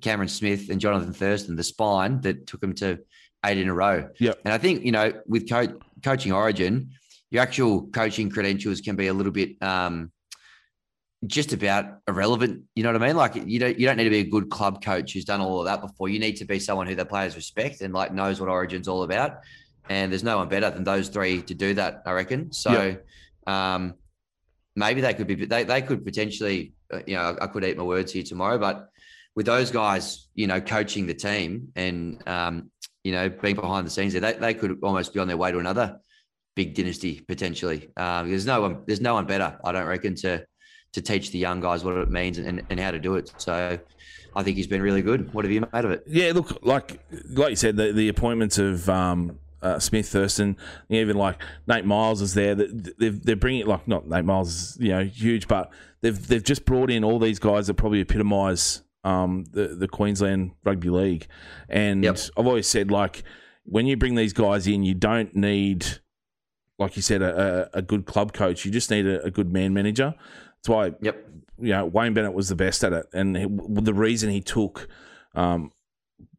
[0.00, 2.98] Cameron Smith and Jonathan Thurston, the spine that took him to
[3.44, 4.08] eight in a row.
[4.18, 4.40] Yep.
[4.44, 6.90] And I think, you know, with co- coaching Origin,
[7.30, 10.10] your actual coaching credentials can be a little bit um,
[11.26, 12.64] just about irrelevant.
[12.74, 13.16] You know what I mean?
[13.16, 15.60] Like you don't you don't need to be a good club coach who's done all
[15.60, 16.08] of that before.
[16.08, 19.02] You need to be someone who the players respect and like knows what Origin's all
[19.02, 19.38] about.
[19.88, 22.52] And there's no one better than those three to do that, I reckon.
[22.52, 22.96] So
[23.46, 23.94] um,
[24.74, 27.82] maybe they could be they, they could potentially uh, you know I could eat my
[27.82, 28.88] words here tomorrow, but
[29.34, 32.70] with those guys, you know, coaching the team and um,
[33.04, 35.52] you know being behind the scenes there, they, they could almost be on their way
[35.52, 36.00] to another
[36.54, 37.90] big dynasty potentially.
[37.96, 40.44] Um, there's no one there's no one better, I don't reckon, to
[40.92, 43.32] to teach the young guys what it means and, and how to do it.
[43.36, 43.78] So
[44.34, 45.32] I think he's been really good.
[45.34, 46.04] What have you made of it?
[46.06, 50.56] Yeah, look, like like you said, the, the appointments of um, uh, Smith, Thurston,
[50.88, 52.54] even like Nate Myles is there.
[52.54, 56.64] They've they're bringing like not Nate Myles is you know huge, but they've they've just
[56.64, 61.26] brought in all these guys that probably epitomise um, the the Queensland Rugby League.
[61.68, 62.18] And Yep.
[62.36, 63.22] I've always said like
[63.64, 65.86] when you bring these guys in, you don't need
[66.78, 68.64] like you said a, a, good club coach.
[68.66, 70.14] You just need a, a good man manager.
[70.56, 71.24] That's why Yep.
[71.58, 74.88] you know Wayne Bennett was the best at it, and he, the reason he took
[75.34, 75.72] um,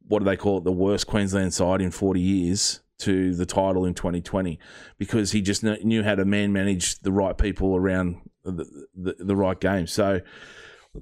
[0.08, 3.86] what do they call it, the worst Queensland side in forty years to the title
[3.86, 4.60] in 2020,
[4.98, 9.36] because he just knew how to man manage the right people around the, the, the
[9.36, 9.88] right game.
[9.88, 10.22] So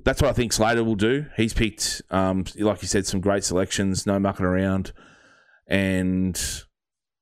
[0.03, 1.25] that's what I think Slater will do.
[1.37, 4.91] He's picked, um, like you said, some great selections, no mucking around,
[5.67, 6.39] and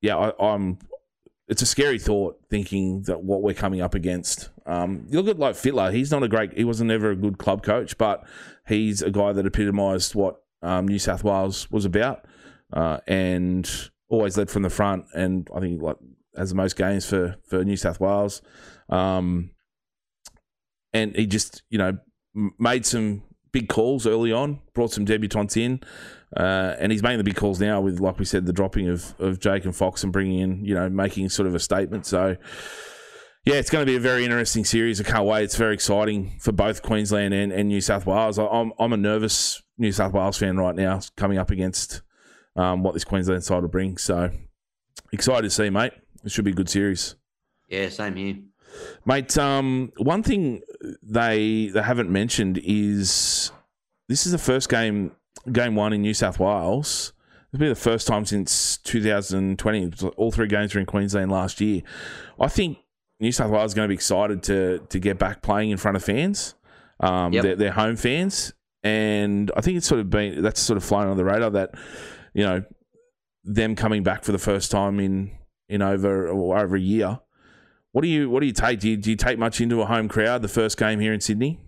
[0.00, 0.78] yeah, I, I'm.
[1.46, 4.48] It's a scary thought thinking that what we're coming up against.
[4.64, 6.56] Um, you look at like Fittler; he's not a great.
[6.56, 8.26] He wasn't ever a good club coach, but
[8.66, 12.24] he's a guy that epitomised what um, New South Wales was about,
[12.72, 15.06] uh, and always led from the front.
[15.14, 15.96] And I think like
[16.36, 18.42] has the most games for for New South Wales.
[18.88, 19.50] Um,
[20.92, 21.98] and he just you know
[22.58, 25.80] made some big calls early on, brought some debutants in,
[26.36, 29.14] uh, and he's making the big calls now with, like we said, the dropping of
[29.18, 32.06] of Jake and Fox and bringing in, you know, making sort of a statement.
[32.06, 32.36] So.
[33.46, 35.02] Yeah, it's going to be a very interesting series.
[35.02, 35.44] I can't wait.
[35.44, 38.38] It's very exciting for both Queensland and, and New South Wales.
[38.38, 42.00] I- I'm I'm a nervous New South Wales fan right now, coming up against
[42.56, 43.96] um, what this Queensland side will bring.
[43.98, 44.30] So
[45.12, 45.92] excited to see, mate.
[46.24, 47.16] It should be a good series.
[47.68, 48.36] Yeah, same here.
[49.06, 50.62] Mate, um, one thing
[51.02, 53.52] they they haven't mentioned is
[54.08, 55.12] this is the first game,
[55.52, 57.12] game one in New South Wales.
[57.52, 59.92] It'll be the first time since 2020.
[60.16, 61.82] All three games were in Queensland last year.
[62.40, 62.78] I think
[63.20, 65.96] New South Wales is going to be excited to to get back playing in front
[65.96, 66.54] of fans,
[67.00, 67.42] um, Yep.
[67.44, 71.06] their, their home fans, and I think it's sort of been that's sort of flown
[71.06, 71.74] on the radar that
[72.34, 72.64] you know
[73.44, 75.30] them coming back for the first time in
[75.68, 77.20] in over or over a year.
[77.92, 78.80] What do you what do you take?
[78.80, 81.20] Do you, do you take much into a home crowd the first game here in
[81.20, 81.60] Sydney?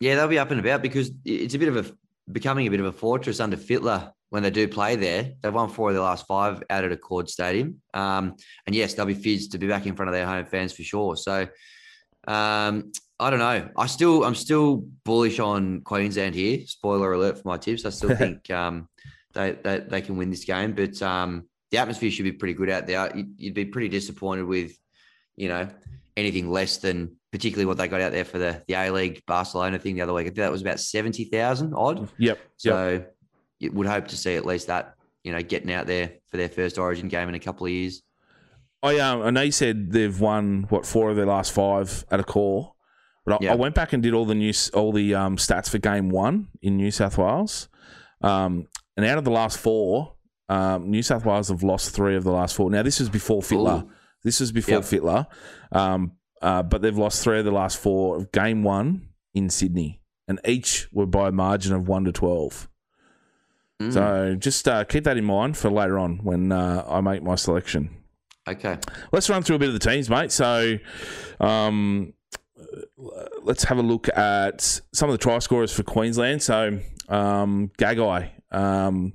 [0.00, 1.92] Yeah, they'll be up and about because it's a bit of a
[2.32, 5.32] becoming a bit of a fortress under Fittler when they do play there.
[5.42, 7.80] They've won four of their last five out at Accor Stadium.
[7.94, 10.72] Um, and yes, they'll be fizzed to be back in front of their home fans
[10.72, 11.16] for sure.
[11.16, 11.46] So
[12.28, 13.68] um, I don't know.
[13.76, 16.66] I still I'm still bullish on Queensland here.
[16.66, 17.84] Spoiler alert for my tips.
[17.84, 18.88] I still think um,
[19.36, 22.70] they, they they can win this game, but um, the atmosphere should be pretty good
[22.70, 23.12] out there.
[23.14, 24.72] You'd, be pretty disappointed with,
[25.36, 25.68] you know,
[26.16, 29.78] anything less than particularly what they got out there for the the A League Barcelona
[29.78, 30.24] thing the other week.
[30.24, 32.00] I think that was about seventy thousand odd.
[32.00, 32.10] Yep.
[32.18, 32.38] yep.
[32.56, 33.04] So
[33.58, 34.94] you would hope to see at least that,
[35.24, 38.02] you know, getting out there for their first Origin game in a couple of years.
[38.82, 42.20] I um, I know you said they've won what four of their last five at
[42.20, 42.72] Accor,
[43.24, 43.52] but I, Yeah.
[43.52, 46.48] I went back and did all the news, all the um, stats for game one
[46.62, 47.68] in New South Wales,
[48.22, 50.14] um, and out of the last four,
[50.48, 52.70] um, New South Wales have lost three of the last four.
[52.70, 53.84] Now this was before Fittler.
[53.84, 53.90] Ooh.
[54.24, 54.82] This was before Yep.
[54.84, 55.26] Fittler,
[55.72, 60.00] um, uh, but they've lost three of the last four of game one in Sydney,
[60.26, 62.68] and each were by a margin of one to twelve.
[63.80, 67.22] Mm, So just uh, keep that in mind for later on when uh, I make
[67.22, 67.90] my selection.
[68.48, 68.78] okay.
[69.12, 70.32] Let's run through a bit of the teams, mate.
[70.32, 70.78] So,
[71.40, 72.12] um,
[73.42, 76.42] let's have a look at some of the try scorers for Queensland.
[76.42, 76.78] So,
[77.08, 79.12] um, Gagai um,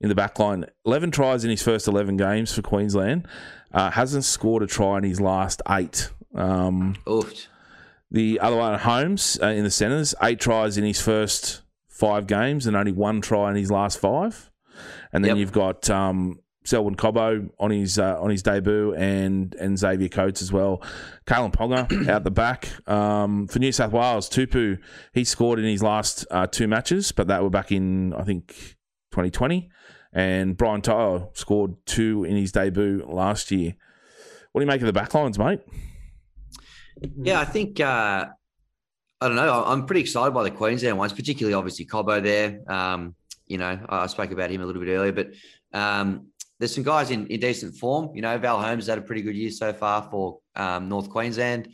[0.00, 3.26] in the back line, 11 tries in his first 11 games for Queensland.
[3.72, 6.10] Uh, hasn't scored a try in his last eight.
[6.34, 7.46] Um, Oofed.
[8.10, 12.66] the other one, Holmes uh, in the centres, eight tries in his first five games
[12.66, 14.50] and only one try in his last five.
[15.12, 15.38] And then Yep.
[15.38, 20.40] you've got um, Selwyn Cobbo on his uh, on his debut and and Xavier Coates
[20.40, 20.82] as well.
[21.26, 24.28] Kalyn Ponga out the back um, for New South Wales.
[24.30, 24.78] Tupou
[25.12, 28.48] he scored in his last uh, two matches, but that were back in I think
[29.12, 29.68] 2020.
[30.12, 33.74] and Brian Tyler scored two in his debut last year.
[34.52, 35.60] What do you make of the backlines, mate?
[37.22, 38.26] Yeah, I think uh,
[39.20, 39.64] I don't know.
[39.66, 42.60] I'm pretty excited by the Queensland ones, particularly obviously Cobbo there.
[42.72, 43.14] Um,
[43.46, 45.28] you know, I I spoke about him a little bit earlier, but
[45.72, 48.10] um, there's some guys in, in decent form.
[48.14, 51.68] You know, Val Holmes had a pretty good year so far for um, North Queensland.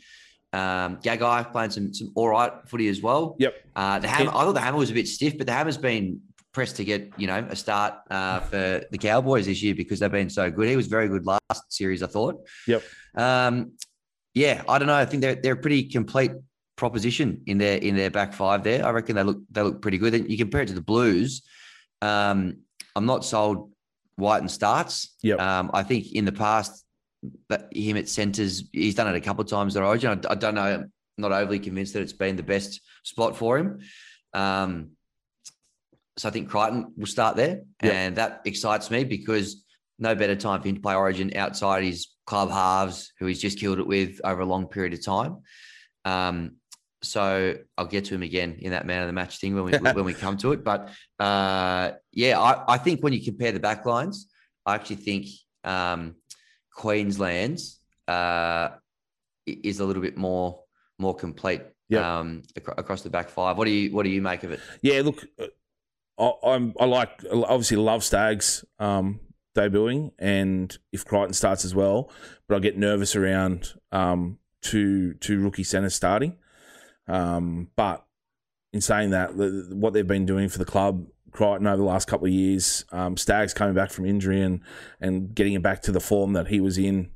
[0.53, 3.35] Um, Gagai playing some some all right footy as well.
[3.39, 3.55] Yep.
[3.75, 6.21] Uh, the hammer, I thought the hammer was a bit stiff, but the hammer's been
[6.51, 10.11] pressed to get you know a start uh, for the Cowboys this year because they've
[10.11, 10.67] been so good.
[10.67, 12.45] He was very good last series, I thought.
[12.67, 12.83] Yep.
[13.15, 13.73] Um,
[14.33, 14.95] yeah, I don't know.
[14.95, 16.31] I think they're they're a pretty complete
[16.75, 18.85] proposition in their in their back five there.
[18.85, 20.29] I reckon they look they look pretty good.
[20.29, 21.43] You compare it to the Blues.
[22.01, 22.57] Um,
[22.95, 23.71] I'm not sold
[24.17, 25.15] Wighton starts.
[25.21, 25.35] Yeah.
[25.35, 26.83] Um, I think in the past
[27.71, 30.09] him at centres, he's done it a couple of times at Origin.
[30.25, 30.61] I, I don't know.
[30.63, 33.79] I'm not overly convinced that it's been the best spot for him.
[34.33, 34.91] Um,
[36.17, 37.93] so I think Crichton will start there, Yep.
[37.93, 39.63] and that excites me because
[39.99, 43.59] no better time for him to play Origin outside his club halves, who he's just
[43.59, 45.37] killed it with over a long period of time.
[46.05, 46.55] Um,
[47.03, 49.71] so I'll get to him again in that man of the match thing when we
[49.93, 50.63] when we come to it.
[50.63, 54.27] But uh, yeah, I, I think when you compare the back lines,
[54.65, 55.27] I actually think
[55.63, 56.15] um,
[56.75, 58.69] Queensland's uh,
[59.45, 60.63] is a little bit more
[60.99, 62.05] more complete Yep.
[62.05, 63.57] um, acro- across the back five.
[63.57, 64.61] What do you what do you make of it?
[64.81, 65.47] Yeah, look, uh,
[66.17, 69.19] I, I'm I like obviously love Staggs um,
[69.57, 72.09] debuting, and if Crichton starts as well,
[72.47, 76.37] but I get nervous around um, two two rookie centers starting.
[77.07, 78.05] Um, but
[78.73, 82.07] in saying that, the, what they've been doing for the club, Crichton over the last
[82.07, 84.61] couple of years, um, Staggs coming back from injury and
[84.99, 87.11] and getting him back to the form that he was in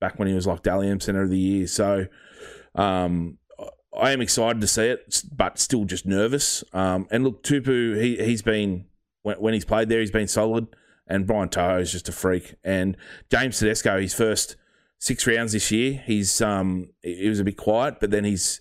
[0.00, 1.66] back when he was like Dally M Center of the Year.
[1.66, 2.06] So.
[2.74, 3.38] Um,
[3.98, 6.62] I am excited to see it, but still just nervous.
[6.74, 8.84] Um, and look, Tupou, he he's been
[9.22, 10.68] when, when he's played there, he's been solid.
[11.08, 12.56] And Brian To'o is just a freak.
[12.64, 12.96] And
[13.30, 14.56] James Tedesco, his first
[14.98, 18.60] six rounds this year, he's um he was a bit quiet, but then he's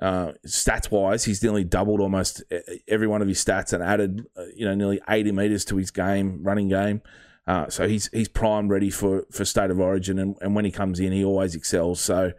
[0.00, 2.42] uh, stats wise, he's nearly doubled almost
[2.88, 5.90] every one of his stats and added uh, you know nearly eighty meters to his
[5.90, 7.00] game, running game.
[7.46, 10.70] Uh, so he's he's prime ready for for state of origin, and, and when he
[10.70, 12.00] comes in, he always excels.
[12.00, 12.32] So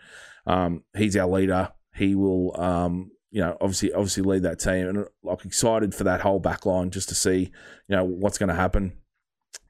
[0.47, 1.71] um, he's our leader.
[1.95, 6.21] He will, um, you know, obviously obviously lead that team, and like excited for that
[6.21, 7.51] whole back line just to see,
[7.87, 8.93] you know, what's going to happen.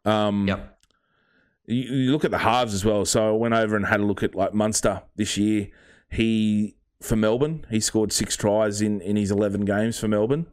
[0.05, 0.71] Um, Yep.
[1.67, 3.05] You, you look at the halves as well.
[3.05, 5.67] So I went over and had a look at like Munster this year.
[6.09, 10.47] He for Melbourne, he scored six tries in in his eleven games for Melbourne.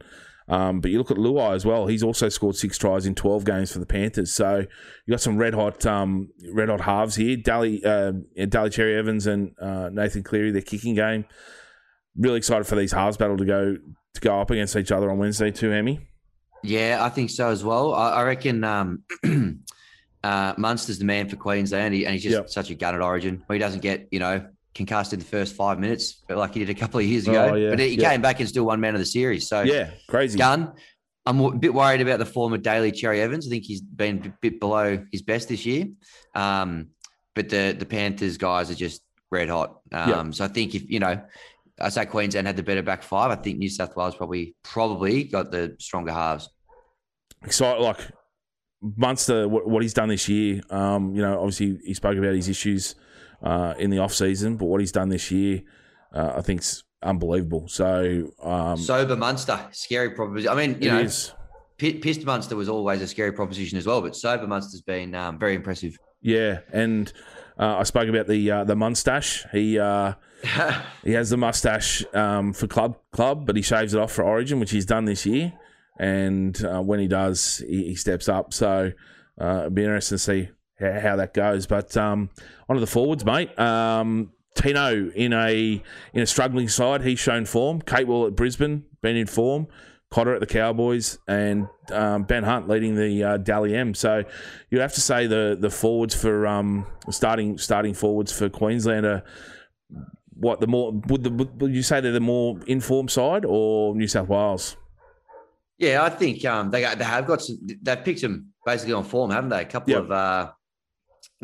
[0.49, 1.87] Um, but you look at Luai as well.
[1.87, 4.33] He's also scored six tries in twelve games for the Panthers.
[4.33, 7.37] So you've got some red hot, um, red hot halves here.
[7.37, 8.11] Daly, uh,
[8.49, 11.25] Daly Cherry Evans and uh, Nathan Cleary, their kicking game.
[12.17, 13.77] Really excited for these halves battle to go
[14.15, 15.99] to go up against each other on Wednesday too, Emmy.
[16.61, 17.93] Yeah, I think so as well.
[17.93, 19.03] I, I reckon um,
[20.23, 22.49] uh, Munster's the man for Queensland, he, and he's just Yep.
[22.49, 25.55] such a gun at Origin where he doesn't get, you know, concussed in the first
[25.55, 27.49] five minutes like he did a couple of years ago.
[27.51, 28.09] Oh, yeah, But he yeah.
[28.11, 29.47] came back and still won man of the series.
[29.47, 30.37] So Yeah, crazy.
[30.37, 30.73] gun.
[31.25, 33.47] I'm a bit worried about the form of Daly Cherry Evans.
[33.47, 35.85] I think he's been a bit below his best this year.
[36.35, 36.89] Um,
[37.35, 39.79] but the the Panthers guys are just red hot.
[39.91, 40.29] Um, Yeah.
[40.31, 41.21] So I think if you know,
[41.79, 43.31] I say Queensland had the better back five.
[43.31, 46.49] I think New South Wales probably probably got the stronger halves.
[47.45, 47.99] excited like
[48.81, 50.61] Munster what, what he's done this year.
[50.69, 52.95] Um, you know, obviously he spoke about his issues
[53.43, 55.61] uh, in the off season, but what he's done this year,
[56.13, 57.67] uh, I think's unbelievable.
[57.67, 60.51] So um, Sober Munster, scary proposition.
[60.51, 61.33] I mean, you know, is.
[61.77, 65.53] Pissed Munster was always a scary proposition as well, but sober Munster's been um, very
[65.53, 65.97] impressive.
[66.21, 67.11] yeah, and
[67.59, 69.45] uh, I spoke about the uh, the mustache.
[69.51, 70.13] He uh,
[71.03, 74.59] he has the mustache um, for club club, but he shaves it off for Origin,
[74.59, 75.51] which he's done this year.
[75.99, 78.53] And uh, when he does, he, he steps up.
[78.53, 78.93] So
[79.39, 81.65] uh, it'll be interesting to see how, that goes.
[81.67, 82.29] But um,
[82.69, 83.57] onto the forwards, mate.
[83.59, 85.81] Um, Tino in a
[86.13, 87.81] in a struggling side, he's shown form.
[87.81, 89.67] Capewell at Brisbane, been in form.
[90.11, 93.95] Cotter at the Cowboys, and um, Ben Hunt leading the uh, Dally M.
[93.95, 94.23] So
[94.69, 99.23] you have to say the the forwards for um, starting starting forwards for Queensland are
[100.35, 104.07] what the more would the would you say they're the more informed side or New
[104.07, 104.77] South Wales?
[105.79, 107.57] Yeah, I think um, they got, they have got some.
[107.81, 109.61] They've picked them basically on form, haven't they?
[109.61, 110.03] A couple Yep.
[110.03, 110.51] of uh,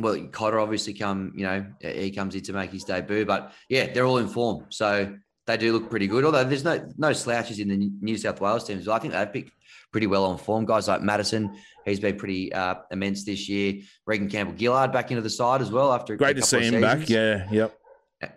[0.01, 1.33] well, Cotter obviously come.
[1.35, 4.65] You know, he comes in to make his debut, but yeah, they're all in form,
[4.69, 5.13] so
[5.47, 6.25] they do look pretty good.
[6.25, 9.51] Although there's no no slouches in the New South Wales teams, I think they've picked
[9.91, 10.65] pretty well on form.
[10.65, 13.81] Guys like Matterson, he's been pretty uh, immense this year.
[14.05, 16.73] Reagan Campbell Gillard back into the side as well after a Great to see of
[16.73, 17.09] him back.
[17.09, 17.75] Yeah, yep.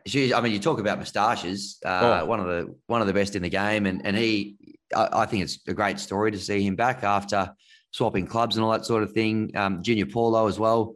[0.07, 1.79] She, I mean, you talk about moustaches.
[1.85, 2.27] Uh, Oh.
[2.27, 4.57] One of the one of the best in the game, and and he,
[4.95, 7.53] I, I think it's a great story to see him back after
[7.91, 9.51] swapping clubs and all that sort of thing.
[9.55, 10.95] Um, Junior Paulo as well.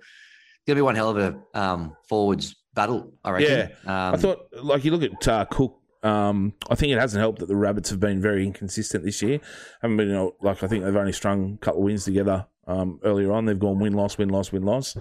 [0.67, 3.71] Gonna be one hell of a um, forwards battle, I reckon.
[3.85, 4.09] Yeah.
[4.09, 5.81] Um, I thought, like, you look at uh, Cook.
[6.03, 9.41] Um, I think it hasn't helped that the Rabbits have been very inconsistent this year.
[9.83, 12.47] Haven't been, you know, like, I think they've only strung a couple of wins together
[12.69, 13.47] um, earlier on.
[13.47, 14.97] They've gone win, loss, win, loss, win, loss.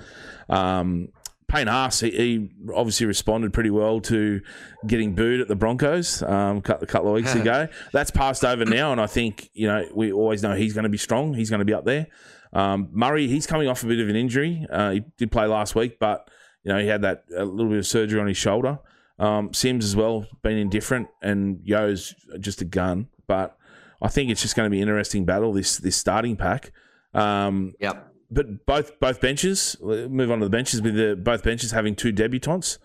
[0.49, 1.09] Um,
[1.47, 4.41] Payne Haas, he, he obviously responded pretty well to
[4.87, 7.67] getting booed at the Broncos um, a couple of weeks ago.
[7.91, 10.89] That's passed over now, and I think, you know, we always know he's going to
[10.89, 11.35] be strong.
[11.35, 12.07] He's going to be up there.
[12.55, 14.65] Um, Murray, he's coming off a bit of an injury.
[14.71, 16.27] Uh, he did play last week, but
[16.63, 18.79] you know he had that a little bit of surgery on his shoulder.
[19.19, 23.07] Um, Sims as well, been indifferent, and Yeo's just a gun.
[23.27, 23.57] But
[24.01, 26.71] I think it's just going to be an interesting battle this this starting pack.
[27.13, 28.11] Um, yep.
[28.31, 32.11] but both both benches move on to the benches with the both benches having two
[32.13, 32.77] debutants.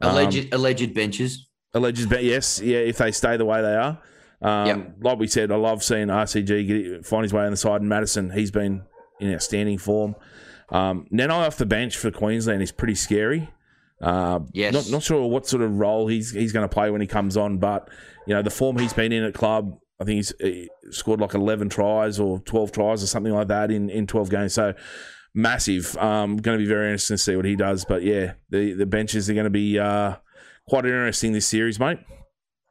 [0.00, 1.48] Um, Alleged, alleged benches.
[1.74, 2.78] Alleged, be- yes, yeah.
[2.78, 3.98] If they stay the way they are,
[4.42, 4.92] um, Yep.
[5.00, 7.80] like we said, I love seeing RCG get, find his way on the side.
[7.80, 8.82] And Matterson, he's been
[9.20, 10.14] in outstanding form.
[10.70, 13.48] Um, off the bench for Queensland is pretty scary.
[14.00, 14.74] Uh, Yes.
[14.74, 17.36] not not sure what sort of role he's he's going to play when he comes
[17.36, 17.88] on, but
[18.26, 19.78] you know the form he's been in at club.
[19.98, 23.70] I think he's he scored like eleven tries or twelve tries or something like that
[23.70, 24.52] in, in twelve games.
[24.52, 24.74] So
[25.34, 25.96] massive.
[25.96, 27.84] Um, going to be very interesting to see what he does.
[27.86, 30.16] But yeah, the the benches are going to be uh,
[30.68, 31.98] quite interesting this series, mate.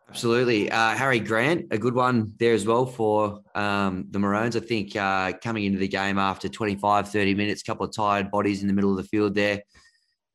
[0.09, 0.71] Absolutely.
[0.71, 4.55] Uh, Harry Grant, a good one there as well for um, the Maroons.
[4.55, 8.31] I think uh, coming into the game after 25, 30 minutes, a couple of tired
[8.31, 9.63] bodies in the middle of the field there,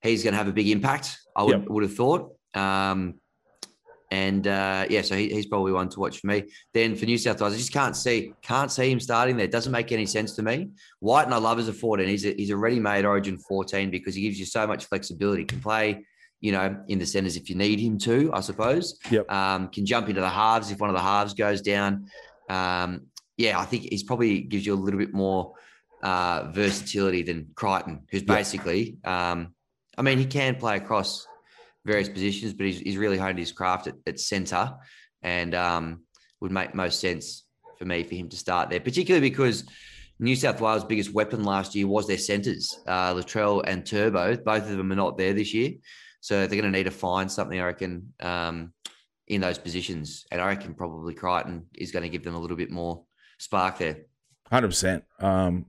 [0.03, 1.69] he's going to have a big impact, I would, Yep.
[1.69, 2.33] would have thought.
[2.55, 3.15] Um,
[4.13, 6.51] and uh, yeah, so he, he's probably one to watch for me.
[6.75, 9.45] Then for New South Wales, I just can't see can't see him starting there.
[9.45, 10.71] It doesn't make any sense to me.
[11.01, 12.09] Wighton I love as a 14.
[12.09, 15.45] He's a, he's a ready-made Origin 14 because he gives you so much flexibility.
[15.45, 16.05] Can play,
[16.41, 18.99] you know, in the centres if you need him to, I suppose.
[19.11, 19.31] Yep.
[19.31, 22.07] Um, can jump into the halves if one of the halves goes down.
[22.49, 25.55] Um, yeah, I think he's probably gives you a little bit more
[26.03, 29.55] uh, versatility than Crichton, who's basically, um,
[29.97, 31.27] I mean, he can play across
[31.85, 34.73] various positions, but he's, he's really honed his craft at, at centre
[35.23, 36.03] and um,
[36.41, 37.45] would make most sense
[37.79, 39.65] for me for him to start there, particularly because
[40.19, 44.37] New South Wales' biggest weapon last year was their centres, uh, Latrell and Turbo.
[44.37, 45.73] Both of them are not there this year.
[46.21, 48.73] So they're going to need to find something, I reckon, um,
[49.27, 50.27] in those positions.
[50.31, 53.05] And I reckon probably Crichton is going to give them a little bit more
[53.39, 53.97] spark there.
[54.51, 55.05] Hundred percent.
[55.19, 55.67] Um,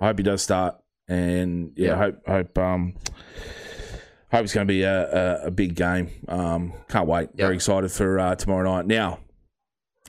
[0.00, 0.76] I hope he does start,
[1.08, 1.94] and yeah, Yeah.
[1.94, 2.94] I hope hope um,
[4.32, 6.08] hope it's going to be a, a, a big game.
[6.28, 7.28] Um, can't wait.
[7.34, 8.86] Very excited for uh, tomorrow night.
[8.86, 9.20] Now,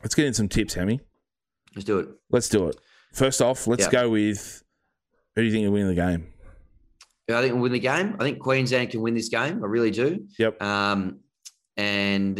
[0.01, 1.01] let's get in some tips, Hemi.
[1.75, 2.08] Let's do it.
[2.32, 2.77] Let's do it.
[3.13, 3.91] First off, let's Yep.
[3.91, 4.63] go with
[5.36, 6.33] who do you think will win the game?
[7.29, 8.15] I think we'll win the game.
[8.19, 9.63] I think Queensland can win this game.
[9.63, 10.25] I really do.
[10.38, 10.62] Yep.
[10.62, 11.19] Um,
[11.77, 12.39] and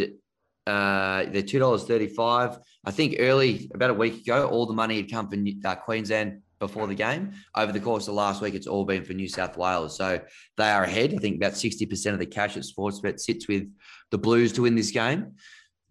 [0.68, 2.58] uh, they're two dollars thirty-five.
[2.86, 5.76] I think early, about a week ago, all the money had come for New- uh,
[5.76, 7.32] Queensland before the game.
[7.56, 9.98] Over the course of last week, it's all been for New South Wales.
[9.98, 10.20] So
[10.58, 11.14] they are ahead.
[11.14, 13.70] I think about sixty percent of the cash at Sportsbet sits with
[14.12, 15.34] the Blues to win this game.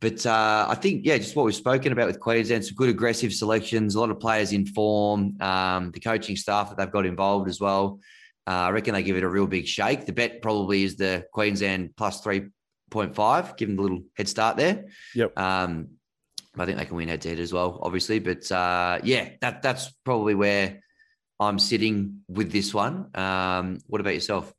[0.01, 3.33] But uh, I think, yeah, just what we've spoken about with Queensland, some good aggressive
[3.33, 7.49] selections, a lot of players in form, um, the coaching staff that they've got involved
[7.49, 8.01] as well.
[8.47, 10.05] Uh, I reckon they give it a real big shake.
[10.07, 12.21] The bet probably is the Queensland plus
[12.91, 14.87] 3.5, give the little head start there.
[15.15, 15.39] Yep.
[15.39, 15.89] Um,
[16.59, 18.19] I think they can win head to head as well, obviously.
[18.19, 20.81] But uh, yeah, that that's probably where
[21.41, 23.11] I'm sitting with this one.
[23.15, 24.53] Um, what about yourself?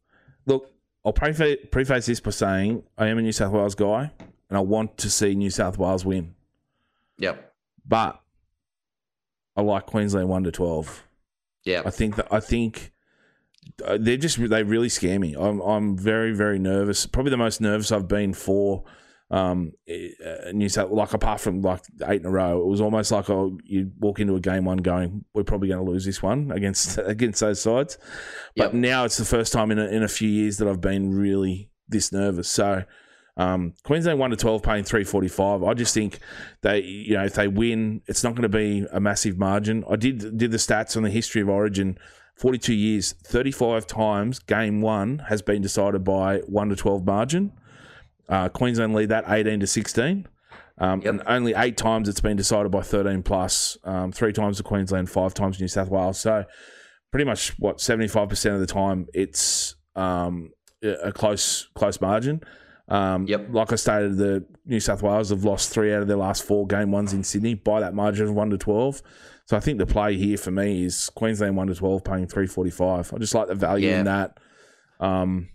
[0.46, 0.72] Look,
[1.06, 4.12] I'll preface, preface this by saying I am a New South Wales guy,
[4.50, 6.34] and I want to see New South Wales win,
[7.18, 7.54] Yep.
[7.86, 8.20] but
[9.58, 11.04] I like Queensland one to twelve.
[11.66, 11.84] Yeah.
[11.86, 12.93] I think that I think
[13.84, 15.36] uh, they're just they really scare me.
[15.38, 17.06] I'm I'm very very nervous.
[17.06, 18.84] Probably the most nervous I've been for
[19.32, 20.92] um, uh, New South.
[20.92, 24.20] Like apart from like eight in a row, it was almost like oh, you walk
[24.20, 27.62] into a game one going, we're probably going to lose this one against against those
[27.62, 27.98] sides.
[28.56, 28.74] But Yep.
[28.74, 31.72] now it's the first time in a, in a few years that I've been really
[31.88, 32.50] this nervous.
[32.50, 32.84] So.
[33.36, 35.64] Um, Queensland one to twelve, paying three forty five.
[35.64, 36.20] I just think
[36.62, 39.84] they, you know, if they win, it's not going to be a massive margin.
[39.90, 41.98] I did did the stats on the history of Origin.
[42.36, 47.52] 42 years, 35 times game one has been decided by 1 to 12 margin.
[48.28, 50.28] Uh, Queensland lead that 18 to 16.
[50.80, 51.10] Um, Yep.
[51.14, 53.78] And only eight times it's been decided by 13 plus.
[53.84, 56.20] Um, three times to Queensland, five times New South Wales.
[56.20, 56.46] So
[57.12, 62.42] pretty much what 75% of the time it's um, a close close margin.
[62.88, 63.48] Um, Yep.
[63.52, 66.66] Like I stated, the New South Wales have lost three out of their last four
[66.66, 69.02] game ones in Sydney by that margin of 1 to 12.
[69.46, 73.14] So I think the play here for me is Queensland 1 to 12 paying 345.
[73.14, 74.38] I just like the value in that.
[75.00, 75.50] Um,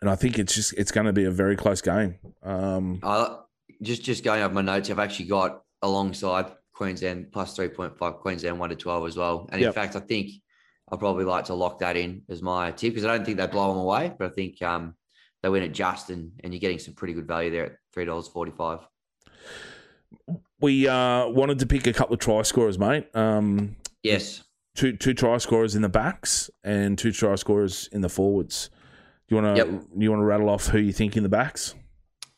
[0.00, 2.18] and I think it's just it's going to be a very close game.
[2.42, 3.36] Um, Uh,
[3.82, 8.14] just just going over my notes, I've actually got alongside Queensland plus three point five,
[8.14, 9.48] Queensland one to twelve as well.
[9.52, 9.68] And Yep.
[9.68, 10.30] in fact, I think
[10.90, 13.46] I'll probably like to lock that in as my tip because I don't think they
[13.46, 14.94] blow them away, but I think um,
[15.42, 18.06] they win it just, and, and you're getting some pretty good value there at three
[18.06, 18.80] dollars forty five.
[20.60, 23.06] We uh, wanted to pick a couple of try scorers, mate.
[23.14, 24.42] Um, Yes.
[24.74, 28.70] two two try scorers in the backs and two try scorers in the forwards.
[29.28, 29.82] Do you want to Yep.
[29.98, 31.74] you want to rattle off who you think in the backs?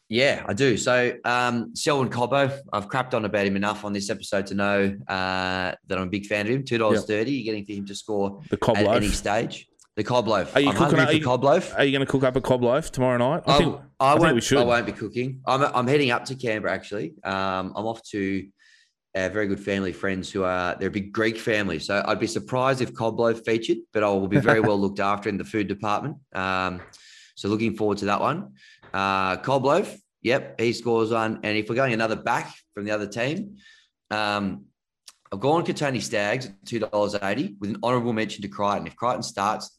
[0.09, 0.77] Yeah, I do.
[0.77, 4.95] So, um, Selwyn Cobbo, I've crapped on about him enough on this episode to know
[5.09, 6.65] uh, that I'm a big fan of him.
[6.65, 7.33] Two dollars thirty.
[7.33, 9.69] You're getting for him to score The cob at any stage.
[9.97, 10.57] The cob loaf.
[10.57, 11.75] Are you I'm cooking up- are you- cob loaf.
[11.77, 13.43] Are you going to cook up a cob loaf tomorrow night?
[13.47, 14.59] I think I, I think won't, we should.
[14.59, 15.41] I won't be cooking.
[15.47, 17.15] I'm, I'm heading up to Canberra actually.
[17.25, 18.49] Um, I'm off to
[19.15, 21.79] a very good family friends who are they're a big Greek family.
[21.79, 25.01] So I'd be surprised if cob loaf featured, but I will be very well looked
[25.01, 26.17] after in the food department.
[26.35, 26.81] Um,
[27.35, 28.55] so looking forward to that one.
[28.95, 31.41] Uh, cob loaf, yep, he scores one.
[31.43, 33.57] And if we're going another back from the other team,
[34.11, 34.65] um,
[35.31, 38.87] I've gone Katoni Staggs at two dollars eighty with an honourable mention to Crichton.
[38.87, 39.79] If Crichton starts,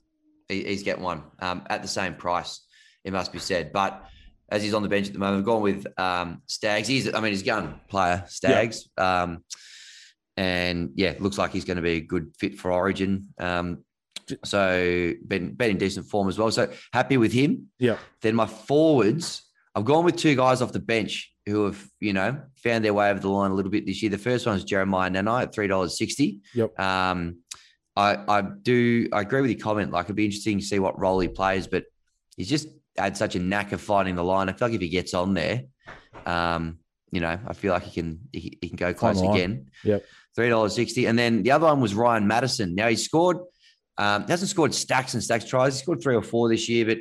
[0.49, 2.65] he, he's getting one um, at the same price.
[3.03, 4.05] It must be said, but
[4.49, 6.87] as he's on the bench at the moment, I've gone with um, Staggs.
[6.87, 8.87] He's, I mean, he's a gun player, Staggs.
[8.97, 9.43] Um,
[10.37, 13.29] and yeah, looks like he's going to be a good fit for Origin.
[13.39, 13.83] Um,
[14.45, 16.49] so been been in decent form as well.
[16.49, 17.69] So happy with him.
[17.77, 17.97] Yeah.
[18.21, 19.43] Then my forwards,
[19.75, 23.09] I've gone with two guys off the bench who have, you know, found their way
[23.09, 24.09] over the line a little bit this year.
[24.09, 26.39] The first one is Jeremiah Nanai at three dollars sixty.
[26.53, 26.79] Yep.
[26.79, 27.39] Um,
[27.95, 29.91] I I do I agree with your comment.
[29.91, 31.85] Like it'd be interesting to see what role he plays, but
[32.37, 32.67] he's just
[32.97, 34.49] had such a knack of finding the line.
[34.49, 35.63] I feel like if he gets on there,
[36.25, 36.79] um,
[37.11, 39.67] you know, I feel like he can he, he can go close again.
[39.83, 40.05] Yep.
[40.35, 42.75] Three dollars sixty, and then the other one was Ryan Matterson.
[42.75, 43.37] Now he scored.
[43.99, 45.75] Um, he hasn't scored stacks and stacks tries.
[45.75, 46.97] He scored three or four this year, but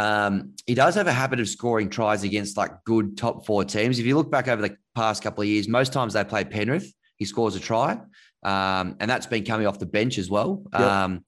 [0.00, 3.98] um, he does have a habit of scoring tries against like good top four teams.
[3.98, 6.90] If you look back over the past couple of years, most times they play Penrith,
[7.16, 7.98] he scores a try,
[8.42, 10.62] um, and that's been coming off the bench as well.
[10.72, 10.80] Yep.
[10.80, 11.24] Um,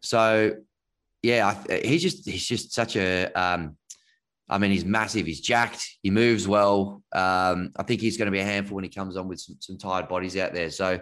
[0.00, 0.52] so
[1.22, 3.26] yeah, I, he's just he's just such a.
[3.32, 3.76] Um,
[4.48, 5.24] I mean, he's massive.
[5.24, 5.96] He's jacked.
[6.02, 7.02] He moves well.
[7.12, 9.56] Um, I think he's going to be a handful when he comes on with some,
[9.60, 10.68] some tired bodies out there.
[10.68, 11.00] So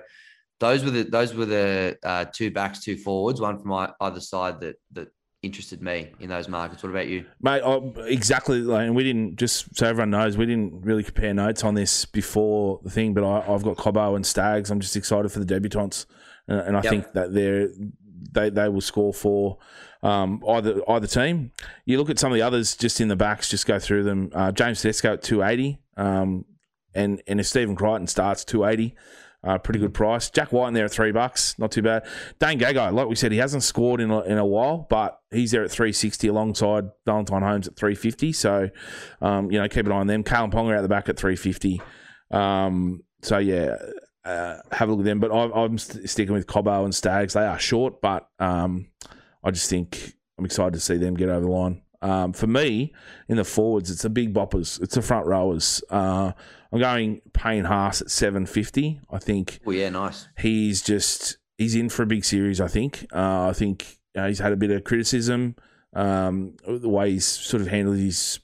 [0.61, 4.20] those were the those were the uh, two backs, two forwards, one from ei- either
[4.20, 5.09] side that that
[5.43, 6.82] interested me in those markets.
[6.82, 7.24] What about you?
[7.41, 7.76] Mate, I,
[8.07, 8.61] exactly.
[8.61, 12.05] Like, and we didn't just so everyone knows we didn't really compare notes on this
[12.05, 13.14] before the thing.
[13.14, 14.70] But I, I've got Cobbo and Staggs.
[14.70, 16.07] I'm just excited for the debutants,
[16.49, 16.91] and, and I Yep.
[16.91, 17.68] think that they're
[18.32, 19.59] they they will score for
[20.03, 21.53] um, either either team.
[21.84, 23.49] You look at some of the others just in the backs.
[23.49, 24.30] Just go through them.
[24.34, 26.45] Uh, James Tedesco at 280, um,
[26.95, 28.95] and and if Stephen Crichton starts 280.
[29.43, 30.28] Uh, pretty good price.
[30.28, 32.07] Jack Wighton in there at three bucks, not too bad.
[32.41, 35.51] Dane Gagai, like we said, he hasn't scored in a, in a while, but he's
[35.51, 38.32] there at three sixty alongside Valentine Holmes at three fifty.
[38.32, 38.68] So,
[39.22, 40.24] um, you know, keep an eye on them.
[40.24, 41.80] Kalyn Ponga out the back at three fifty.
[42.30, 43.76] Um, so yeah,
[44.26, 45.20] uh, have a look at them.
[45.20, 47.32] But I, I'm st- sticking with Cobbo and Staggs.
[47.32, 48.88] They are short, but um,
[49.43, 51.80] I just think I'm excited to see them get over the line.
[52.03, 52.92] Um, for me,
[53.28, 54.80] in the forwards, it's the big boppers.
[54.80, 55.82] It's the front rowers.
[55.90, 56.32] Uh,
[56.72, 59.01] I'm going Payne Haas at 750.
[59.11, 60.28] I think Oh yeah, nice.
[60.38, 62.61] he's just he's in for a big series.
[62.61, 63.07] I think.
[63.12, 65.57] Uh, I think uh, he's had a bit of criticism.
[65.92, 68.38] Um, the way he's sort of handled his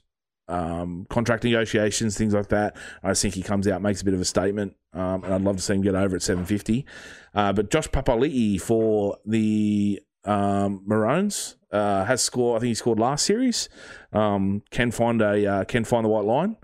[0.49, 2.75] um, contract negotiations, things like that.
[3.03, 5.41] I just think he comes out, makes a bit of a statement, um, and I'd
[5.41, 6.85] love to see him get over at 750.
[7.33, 12.57] Uh, but Josh Papali'i for the um, Maroons uh, has scored.
[12.57, 13.69] I think he scored last series.
[14.13, 16.57] Um, can find a uh, can find the white line,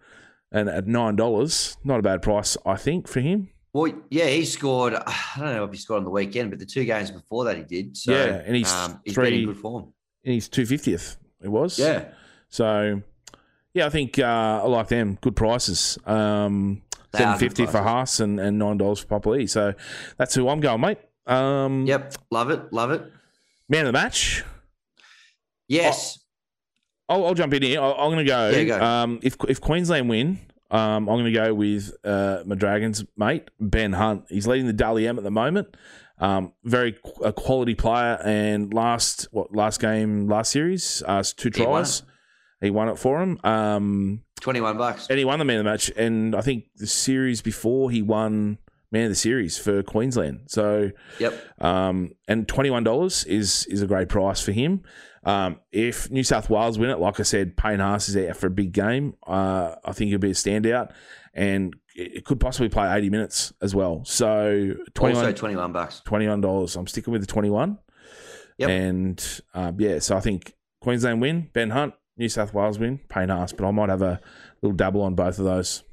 [0.52, 3.50] and at nine dollars, not a bad price, I think, for him.
[3.74, 4.94] Well, yeah, he scored.
[5.08, 7.58] I don't know if he scored on the weekend, but the two games before that
[7.58, 7.98] he did.
[7.98, 9.94] So Yeah, and he's um, he's three- been in good form.
[10.24, 12.06] in his 250th it was Yeah,
[12.48, 13.02] so
[13.74, 17.80] yeah i think uh, i like them good prices um They 750 for.
[17.84, 19.50] Haas and, and $9 for Papali.
[19.50, 19.74] So
[20.18, 21.00] that's who I'm going, mate.
[21.28, 23.02] Um, yep, love it, love it.
[23.74, 24.44] Man of the match.
[25.68, 26.20] Yes,
[27.10, 27.82] I'll, I'll jump in here.
[27.82, 28.50] I- I'm going to go.
[28.50, 28.82] Yeah, go.
[28.84, 30.40] Um, if if Queensland win,
[30.72, 34.26] um, I'm going to go with uh, my Dragons mate Ben Hunt.
[34.30, 35.76] He's leading the Dally M at the moment.
[36.20, 41.50] Um, very qu- a quality player, and last what last game last series, uh, two
[41.54, 42.04] He won tries.
[42.62, 43.40] He won it for him.
[43.44, 45.08] Um, twenty-one bucks.
[45.10, 45.92] and he won the man of the match.
[45.98, 48.60] And I think the series before he won
[48.94, 50.44] man of the series for Queensland.
[50.48, 51.34] So Yep.
[51.60, 54.84] um, and twenty one dollars is is a great price for him.
[55.26, 58.48] Um, if New South Wales win it, like I said, Payne Haas is out for
[58.48, 59.16] a big game.
[59.26, 60.92] Uh, I think he'll be a standout,
[61.34, 64.04] and it could possibly play eighty minutes as well.
[64.06, 65.34] So twenty Also one.
[65.36, 66.02] twenty-one bucks.
[66.06, 66.76] Twenty-one dollars.
[66.76, 67.80] I'm sticking with the twenty-one.
[68.58, 68.70] Yep.
[68.70, 73.30] And um, yeah, so I think Queensland win, Ben Hunt, New South Wales win, Payne
[73.30, 74.20] Haas, but I might have a
[74.62, 75.84] little dabble on both of those.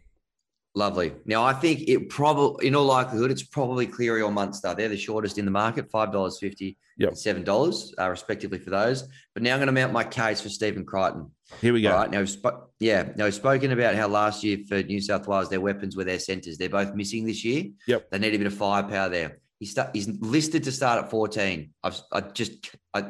[0.74, 1.12] Lovely.
[1.24, 4.72] Now, I think it probably, in all likelihood, it's probably Cleary or Munster.
[4.72, 7.16] They're the shortest in the market, five dollars fifty Yep.
[7.16, 9.08] seven dollars, uh, respectively, for those.
[9.32, 11.30] But now I'm going to mount my case for Stephen Crichton.
[11.60, 11.90] Here we go.
[11.90, 12.10] All right.
[12.10, 12.36] Now, we've
[12.78, 13.08] yeah.
[13.16, 16.18] Now, we've spoken about how last year for New South Wales, their weapons were their
[16.18, 16.58] centres.
[16.58, 17.70] They're both missing this year.
[17.86, 18.10] Yep.
[18.10, 19.38] They need a bit of firepower there.
[19.58, 21.70] He's, start, he's listed to start at 14.
[21.82, 23.06] I've, I just, I,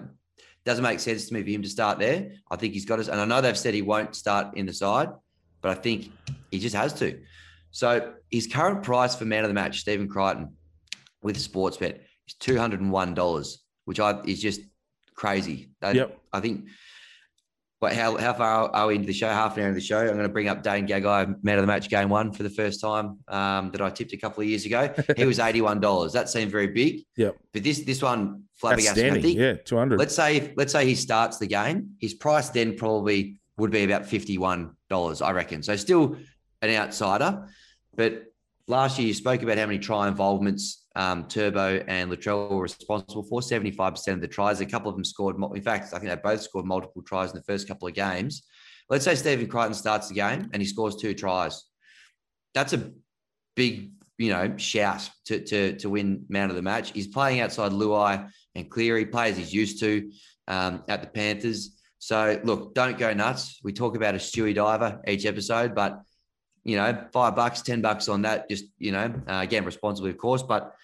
[0.65, 2.33] doesn't make sense to me for him to start there.
[2.51, 4.73] I think he's got us, and I know they've said he won't start in the
[4.73, 5.09] side,
[5.61, 6.13] but I think
[6.51, 7.21] he just has to.
[7.71, 10.55] So his current price for man of the match, Stephen Crichton,
[11.23, 14.61] with Sportsbet is two hundred and one dollars, which I is just
[15.15, 15.71] crazy.
[15.81, 16.19] That- Yep.
[16.33, 16.67] I think.
[17.81, 19.29] But how how far are we into the show?
[19.29, 20.01] Half an hour into the show.
[20.01, 22.51] I'm going to bring up Dane Gagai, man of the match, game one for the
[22.51, 24.93] first time um, that I tipped a couple of years ago.
[25.17, 26.13] He was eighty one dollars.
[26.13, 27.05] That seemed very big.
[27.17, 27.37] Yep.
[27.55, 29.15] But this this one flabbergasted.
[29.17, 29.99] I think Yeah, 200.
[29.99, 33.85] Let's say if, let's say he starts the game, his price then probably would be
[33.85, 35.63] about fifty one dollars, I reckon.
[35.63, 36.17] So still
[36.61, 37.49] an outsider,
[37.95, 38.25] but
[38.67, 43.23] last year you spoke about how many try involvements um, Turbo and Latrell were responsible
[43.23, 43.43] for.
[43.43, 44.61] Seventy five percent of the tries.
[44.61, 45.37] A couple of them scored.
[45.37, 48.43] In fact, I think they both scored multiple tries in the first couple of games.
[48.89, 51.63] Let's say Stephen Crichton starts the game and he scores two tries.
[52.55, 52.91] That's a
[53.55, 56.91] big, you know, shout to to to win man of the match.
[56.91, 60.11] He's playing outside Luai and Cleary, players he's used to
[60.49, 61.77] um, at the Panthers.
[62.01, 63.61] So look, don't go nuts.
[63.63, 66.01] We talk about a Stewie diver each episode, but
[66.65, 70.19] you know, five bucks, ten bucks on that, just you know, uh, again responsibly, of
[70.19, 70.43] course.
[70.43, 70.75] But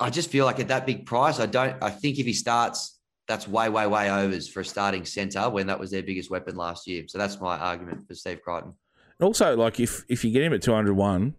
[0.00, 1.76] I just feel like at that big price, I don't.
[1.82, 2.98] I think if he starts,
[3.28, 6.56] that's way, way, way overs for a starting centre when that was their biggest weapon
[6.56, 7.04] last year.
[7.06, 8.74] So that's my argument for Steve Crichton.
[9.20, 11.34] Also, like if if you get him at 201,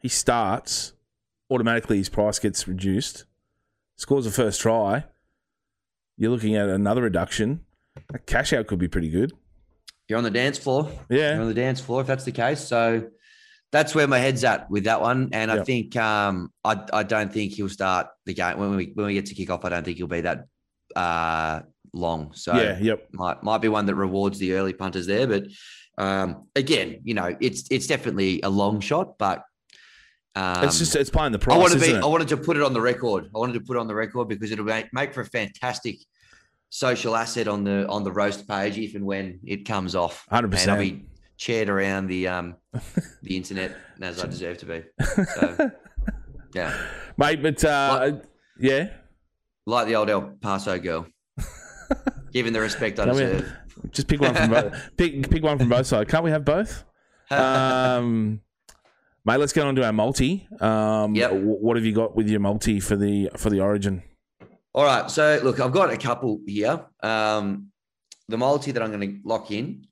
[0.00, 0.92] he starts,
[1.50, 3.24] automatically his price gets reduced,
[3.96, 5.04] scores the first try.
[6.18, 7.64] You're looking at another reduction.
[8.12, 9.32] A cash out could be pretty good.
[10.12, 10.90] You're on the dance floor.
[11.08, 12.60] Yeah, You're on the dance floor if that's the case.
[12.60, 13.08] So
[13.70, 15.30] that's where my head's at with that one.
[15.32, 19.06] And I think um, I I don't think he'll start the game when we when
[19.06, 19.64] we get to kick off.
[19.64, 20.44] I don't think he'll be that
[20.94, 21.60] uh,
[21.94, 22.34] long.
[22.34, 22.78] So Yeah.
[22.78, 23.08] Yep.
[23.12, 25.26] might might be one that rewards the early punters there.
[25.26, 25.44] But
[25.96, 29.44] um, again, you know, it's it's definitely a long shot, but
[30.36, 31.56] um, it's just it's playing the price.
[31.56, 31.94] I want to be.
[31.94, 33.30] I wanted to put it on the record.
[33.34, 36.00] I wanted to put it on the record because it'll make, make for a fantastic
[36.74, 40.24] social asset on the on the roast page if and when it comes off.
[40.32, 40.68] 100%.
[40.68, 41.04] I'll be
[41.36, 42.56] chaired around the um
[43.22, 44.82] the internet as I deserve to be.
[45.34, 45.70] So
[46.54, 46.74] yeah,
[47.18, 47.42] mate.
[47.42, 48.12] But uh,
[48.58, 48.88] yeah,
[49.66, 51.06] like the old El Paso girl.
[52.32, 53.52] Given the respect I Tell me- deserve.
[53.90, 54.90] just pick one from both.
[54.96, 56.10] pick pick one from both sides.
[56.10, 56.84] Can't we have both?
[57.30, 58.40] Um,
[59.26, 60.48] mate, let's get on to our multi.
[60.60, 61.30] Um, Yep.
[61.32, 64.02] wh- What have you got with your multi for the for the Origin?
[64.74, 65.10] All right.
[65.10, 66.86] So look, I've got a couple here.
[67.02, 67.68] Um,
[68.28, 69.86] the multi that I'm going to lock in,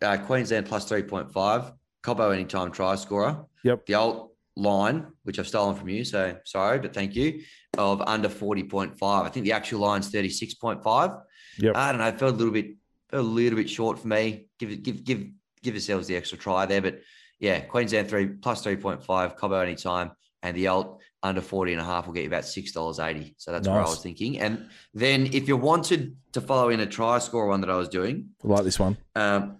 [0.00, 1.72] uh, Queensland plus 3.5,
[2.04, 3.44] Cobbo anytime try scorer.
[3.64, 3.86] Yep.
[3.86, 7.42] The old line, which I've stolen from you, so sorry, but thank you,
[7.78, 8.96] of under 40.5.
[9.02, 11.22] I think the actual line's 36.5.
[11.58, 11.76] Yep.
[11.76, 12.76] I don't know, it felt a little bit
[13.14, 14.46] a little bit short for me.
[14.58, 15.26] Give give give
[15.62, 16.80] give yourselves the extra try there.
[16.80, 17.00] But
[17.38, 20.12] yeah, Queensland three plus 3.5, Cobbo anytime,
[20.42, 23.34] and the alt under 40 and a half will get you about $6.80.
[23.36, 24.40] So that's where I was thinking.
[24.40, 27.88] And then if you wanted to follow in a try score one that I was
[27.88, 28.96] doing, I like this one.
[29.14, 29.58] um,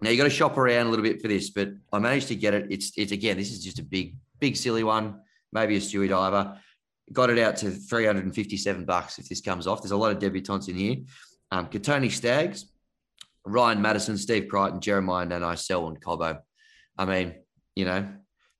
[0.00, 2.36] now you got to shop around a little bit for this, but I managed to
[2.36, 2.66] get it.
[2.68, 5.20] It's it's again, this is just a big, big silly one,
[5.50, 6.58] maybe a Stewie diver.
[7.10, 9.80] Got it out to 357 bucks if this comes off.
[9.80, 10.96] There's a lot of debutantes in here.
[11.50, 12.66] Um, Katoni Staggs,
[13.46, 16.40] Ryan Matterson, Steve Crichton, Jeremiah Nanai, Selwyn Cobbo.
[16.98, 17.34] I mean,
[17.74, 18.06] you know,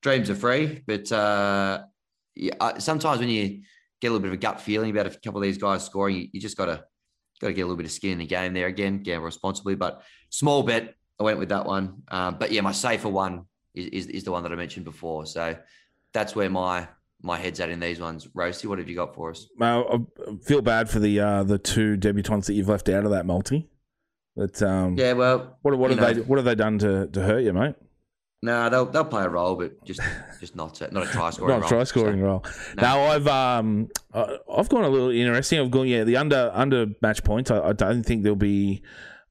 [0.01, 1.83] dreams are free, but uh,
[2.35, 3.61] yeah, uh, sometimes when you
[4.01, 6.15] get a little bit of a gut feeling about a couple of these guys scoring,
[6.15, 6.83] you, you just got to
[7.41, 9.75] got to get a little bit of skin in the game there again, gamble responsibly.
[9.75, 12.03] But small bet, I went with that one.
[12.09, 15.25] Um, but yeah, my safer one is, is is the one that I mentioned before.
[15.25, 15.55] So
[16.13, 16.87] that's where my
[17.21, 18.27] my head's at in these ones.
[18.27, 19.47] Roasty, what have you got for us?
[19.57, 23.11] Well, I feel bad for the uh, the two debutantes that you've left out of
[23.11, 23.69] that multi.
[24.35, 26.13] But um, Yeah, well, what what have know.
[26.13, 27.75] they what have they done to, to hurt you, mate?
[28.45, 29.99] No, they'll they'll play a role, but just
[30.39, 31.49] just not a, not a try scoring.
[31.49, 31.69] Not a role.
[31.69, 32.45] try scoring So, role.
[32.77, 32.81] no.
[32.81, 35.59] Now I've um I've gone a little interesting.
[35.59, 37.51] I've gone yeah the under under match points.
[37.51, 38.81] I, I don't think there'll be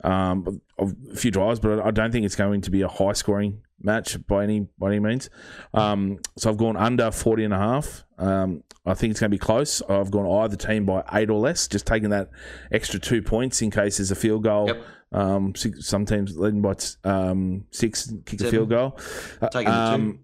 [0.02, 3.62] um a few drives, but I don't think it's going to be a high scoring
[3.80, 5.30] match by any by any means.
[5.72, 8.04] Um, so I've gone under 40 and a half.
[8.18, 9.80] Um, I think it's going to be close.
[9.88, 12.28] I've gone either team by eight or less, just taking that
[12.70, 14.66] extra two points in case there's a field goal.
[14.68, 14.82] Yep.
[15.14, 18.98] Um, six, some teams leading by um, six, kick a field goal.
[19.40, 19.94] Uh, Taking the two.
[19.94, 20.18] um,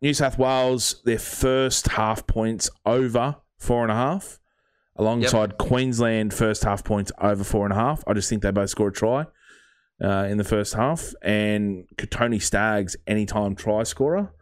[0.00, 4.38] New South Wales, their first half points over four and a half,
[4.94, 8.04] alongside Queensland first half points over four and a half.
[8.06, 9.26] I just think they both score a try.
[10.00, 14.32] uh, in the first half, and Katoni Staggs anytime try scorer,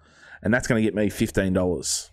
[0.43, 2.11] and that's going to get me fifteen dollars.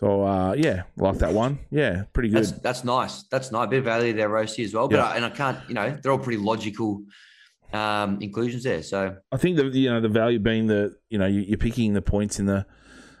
[0.00, 1.58] So uh, yeah, like that one.
[1.70, 2.38] Yeah, pretty good.
[2.44, 3.24] That's that's nice.
[3.24, 3.66] That's nice.
[3.66, 4.88] A bit of value there, Roasty, as well.
[4.88, 5.04] But Yeah.
[5.06, 7.02] I, and I can't, you know, they're all pretty logical
[7.74, 8.82] um, inclusions there.
[8.82, 11.92] So I think the you know the value being that you know you- you're picking
[11.92, 12.64] the points in the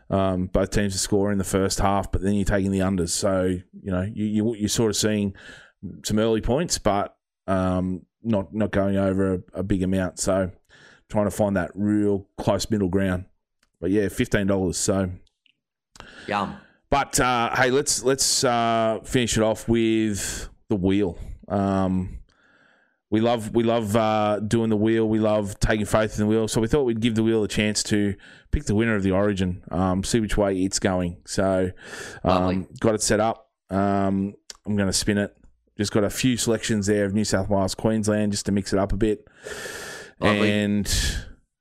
[0.08, 3.10] um, both teams to score in the first half, but then you're taking the unders.
[3.10, 5.34] So you know you, you you're sort of seeing
[6.04, 7.14] some early points, but
[7.46, 10.18] um, not not going over a, a big amount.
[10.18, 10.50] So
[11.10, 13.26] trying to find that real close middle ground.
[13.80, 14.78] But yeah, fifteen dollars.
[14.78, 15.10] So
[16.26, 16.56] yum.
[16.90, 21.18] But uh, hey, let's let's uh, finish it off with the wheel.
[21.48, 22.18] Um,
[23.10, 25.08] we love we love uh, doing the wheel.
[25.08, 26.46] We love taking faith in the wheel.
[26.48, 28.14] So we thought we'd give the wheel a chance to
[28.52, 29.62] pick the winner of the Origin.
[29.70, 31.18] Um, see which way it's going.
[31.26, 31.70] So
[32.22, 33.50] um, got it set up.
[33.68, 34.34] Um,
[34.66, 35.36] I'm going to spin it.
[35.76, 38.78] Just got a few selections there of New South Wales, Queensland, just to mix it
[38.78, 39.26] up a bit.
[40.20, 40.50] Lovely.
[40.50, 40.84] And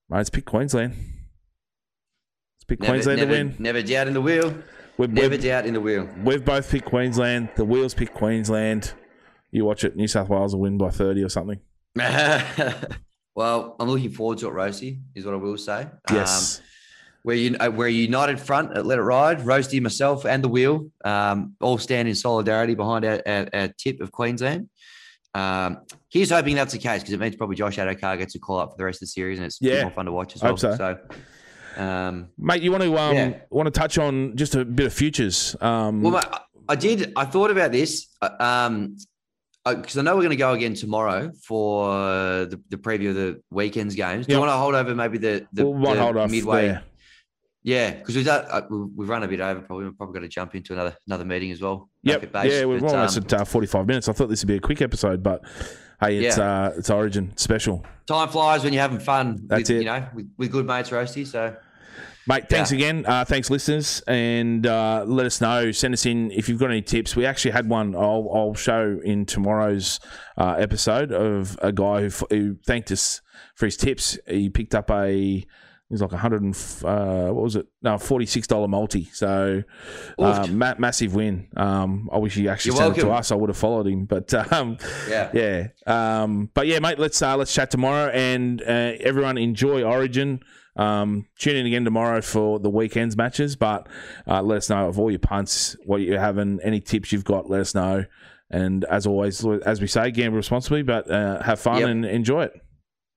[0.10, 0.94] mate, let's pick Queensland.
[0.94, 3.56] Let's pick Never, Queensland never, to win.
[3.58, 4.54] never doubt in the wheel.
[5.00, 6.10] We're, Never we're- doubt in the wheel.
[6.26, 7.50] We've both picked Queensland.
[7.56, 8.94] The wheels picked Queensland.
[9.50, 9.96] You watch it.
[9.96, 11.60] New South Wales will win by thirty or something.
[13.36, 15.88] well, I'm looking forward to it, Roasty, is what I will say.
[16.12, 16.60] Yes.
[16.60, 16.66] Um,
[17.24, 19.40] we're, un- uh, we're a united front at Let It Ride.
[19.40, 24.02] Roasty, myself, and the wheel um, all stand in solidarity behind our, our, our tip
[24.02, 24.70] of Queensland.
[25.34, 25.80] Um,
[26.10, 28.72] here's hoping that's the case because it means probably Josh Addo-Carr gets a call up
[28.72, 29.84] for the rest of the series and it's Yeah.
[29.84, 30.52] more fun to watch as well.
[30.52, 30.76] Hope so.
[30.76, 30.98] so
[31.80, 33.38] um, Mate, you want to um, Yeah.
[33.50, 35.56] want to touch on just a bit of futures?
[35.62, 36.40] Um, Well, mate, I-
[36.72, 37.14] I did.
[37.16, 38.96] I thought about this uh, um,
[39.66, 41.88] because I know we're going to go again tomorrow for
[42.46, 44.28] the, the preview of the weekend's games.
[44.28, 46.68] Do you want to hold over maybe the, the, we might the hold midway?
[46.68, 46.84] there.
[47.64, 49.62] Yeah, because we've done, uh, we- we've run a bit over.
[49.62, 51.90] Probably we're probably going to jump into another another meeting as well.
[52.04, 52.32] Yep.
[52.32, 54.08] Based, Yeah, we're but, almost um, at uh, forty-five minutes.
[54.08, 55.42] I thought this would be a quick episode, but
[56.00, 59.42] hey, it's uh, it's Origin special, time flies when you're having fun.
[59.48, 59.80] That's with, it.
[59.80, 61.26] You know, with, with good mates, roasty.
[61.28, 61.56] So
[62.28, 62.50] mate.
[62.50, 62.78] Thanks Yeah.
[62.78, 63.06] again.
[63.08, 65.72] Uh, thanks, listeners, and uh, let us know.
[65.72, 67.16] Send us in if you've got any tips.
[67.16, 67.96] We actually had one.
[67.96, 70.00] I'll, I'll show in tomorrow's
[70.38, 73.22] uh, episode of a guy who, who thanked us
[73.56, 74.18] for his tips.
[74.28, 75.46] He picked up a.
[75.92, 76.54] It was like a hundred and
[76.84, 77.66] uh, what was it?
[77.82, 79.06] No, forty six dollar multi.
[79.06, 79.64] So
[80.20, 81.48] uh, ma- massive win.
[81.58, 83.32] Um, I wish he actually You're sent it to us.
[83.32, 84.78] I would have followed him, but um,
[85.10, 85.68] yeah, yeah.
[85.88, 88.66] Um, but yeah, mate, let's uh, let's chat tomorrow, and uh,
[89.00, 90.42] everyone enjoy Origin.
[90.80, 93.88] Um, tune in again tomorrow for the weekend's matches, but
[94.28, 97.50] uh, let us know of all your punts, what you're having, any tips you've got.
[97.50, 98.06] Let us know,
[98.50, 101.90] and as always, as we say, gamble responsibly, but uh, have fun Yep.
[101.90, 102.54] and enjoy it.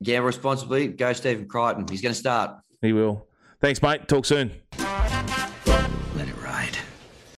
[0.02, 0.88] gamble responsibly.
[0.88, 1.86] Go Stephen Crichton.
[1.88, 2.50] He's going to start.
[2.80, 3.28] He will.
[3.60, 4.08] Thanks, mate.
[4.08, 4.50] Talk soon.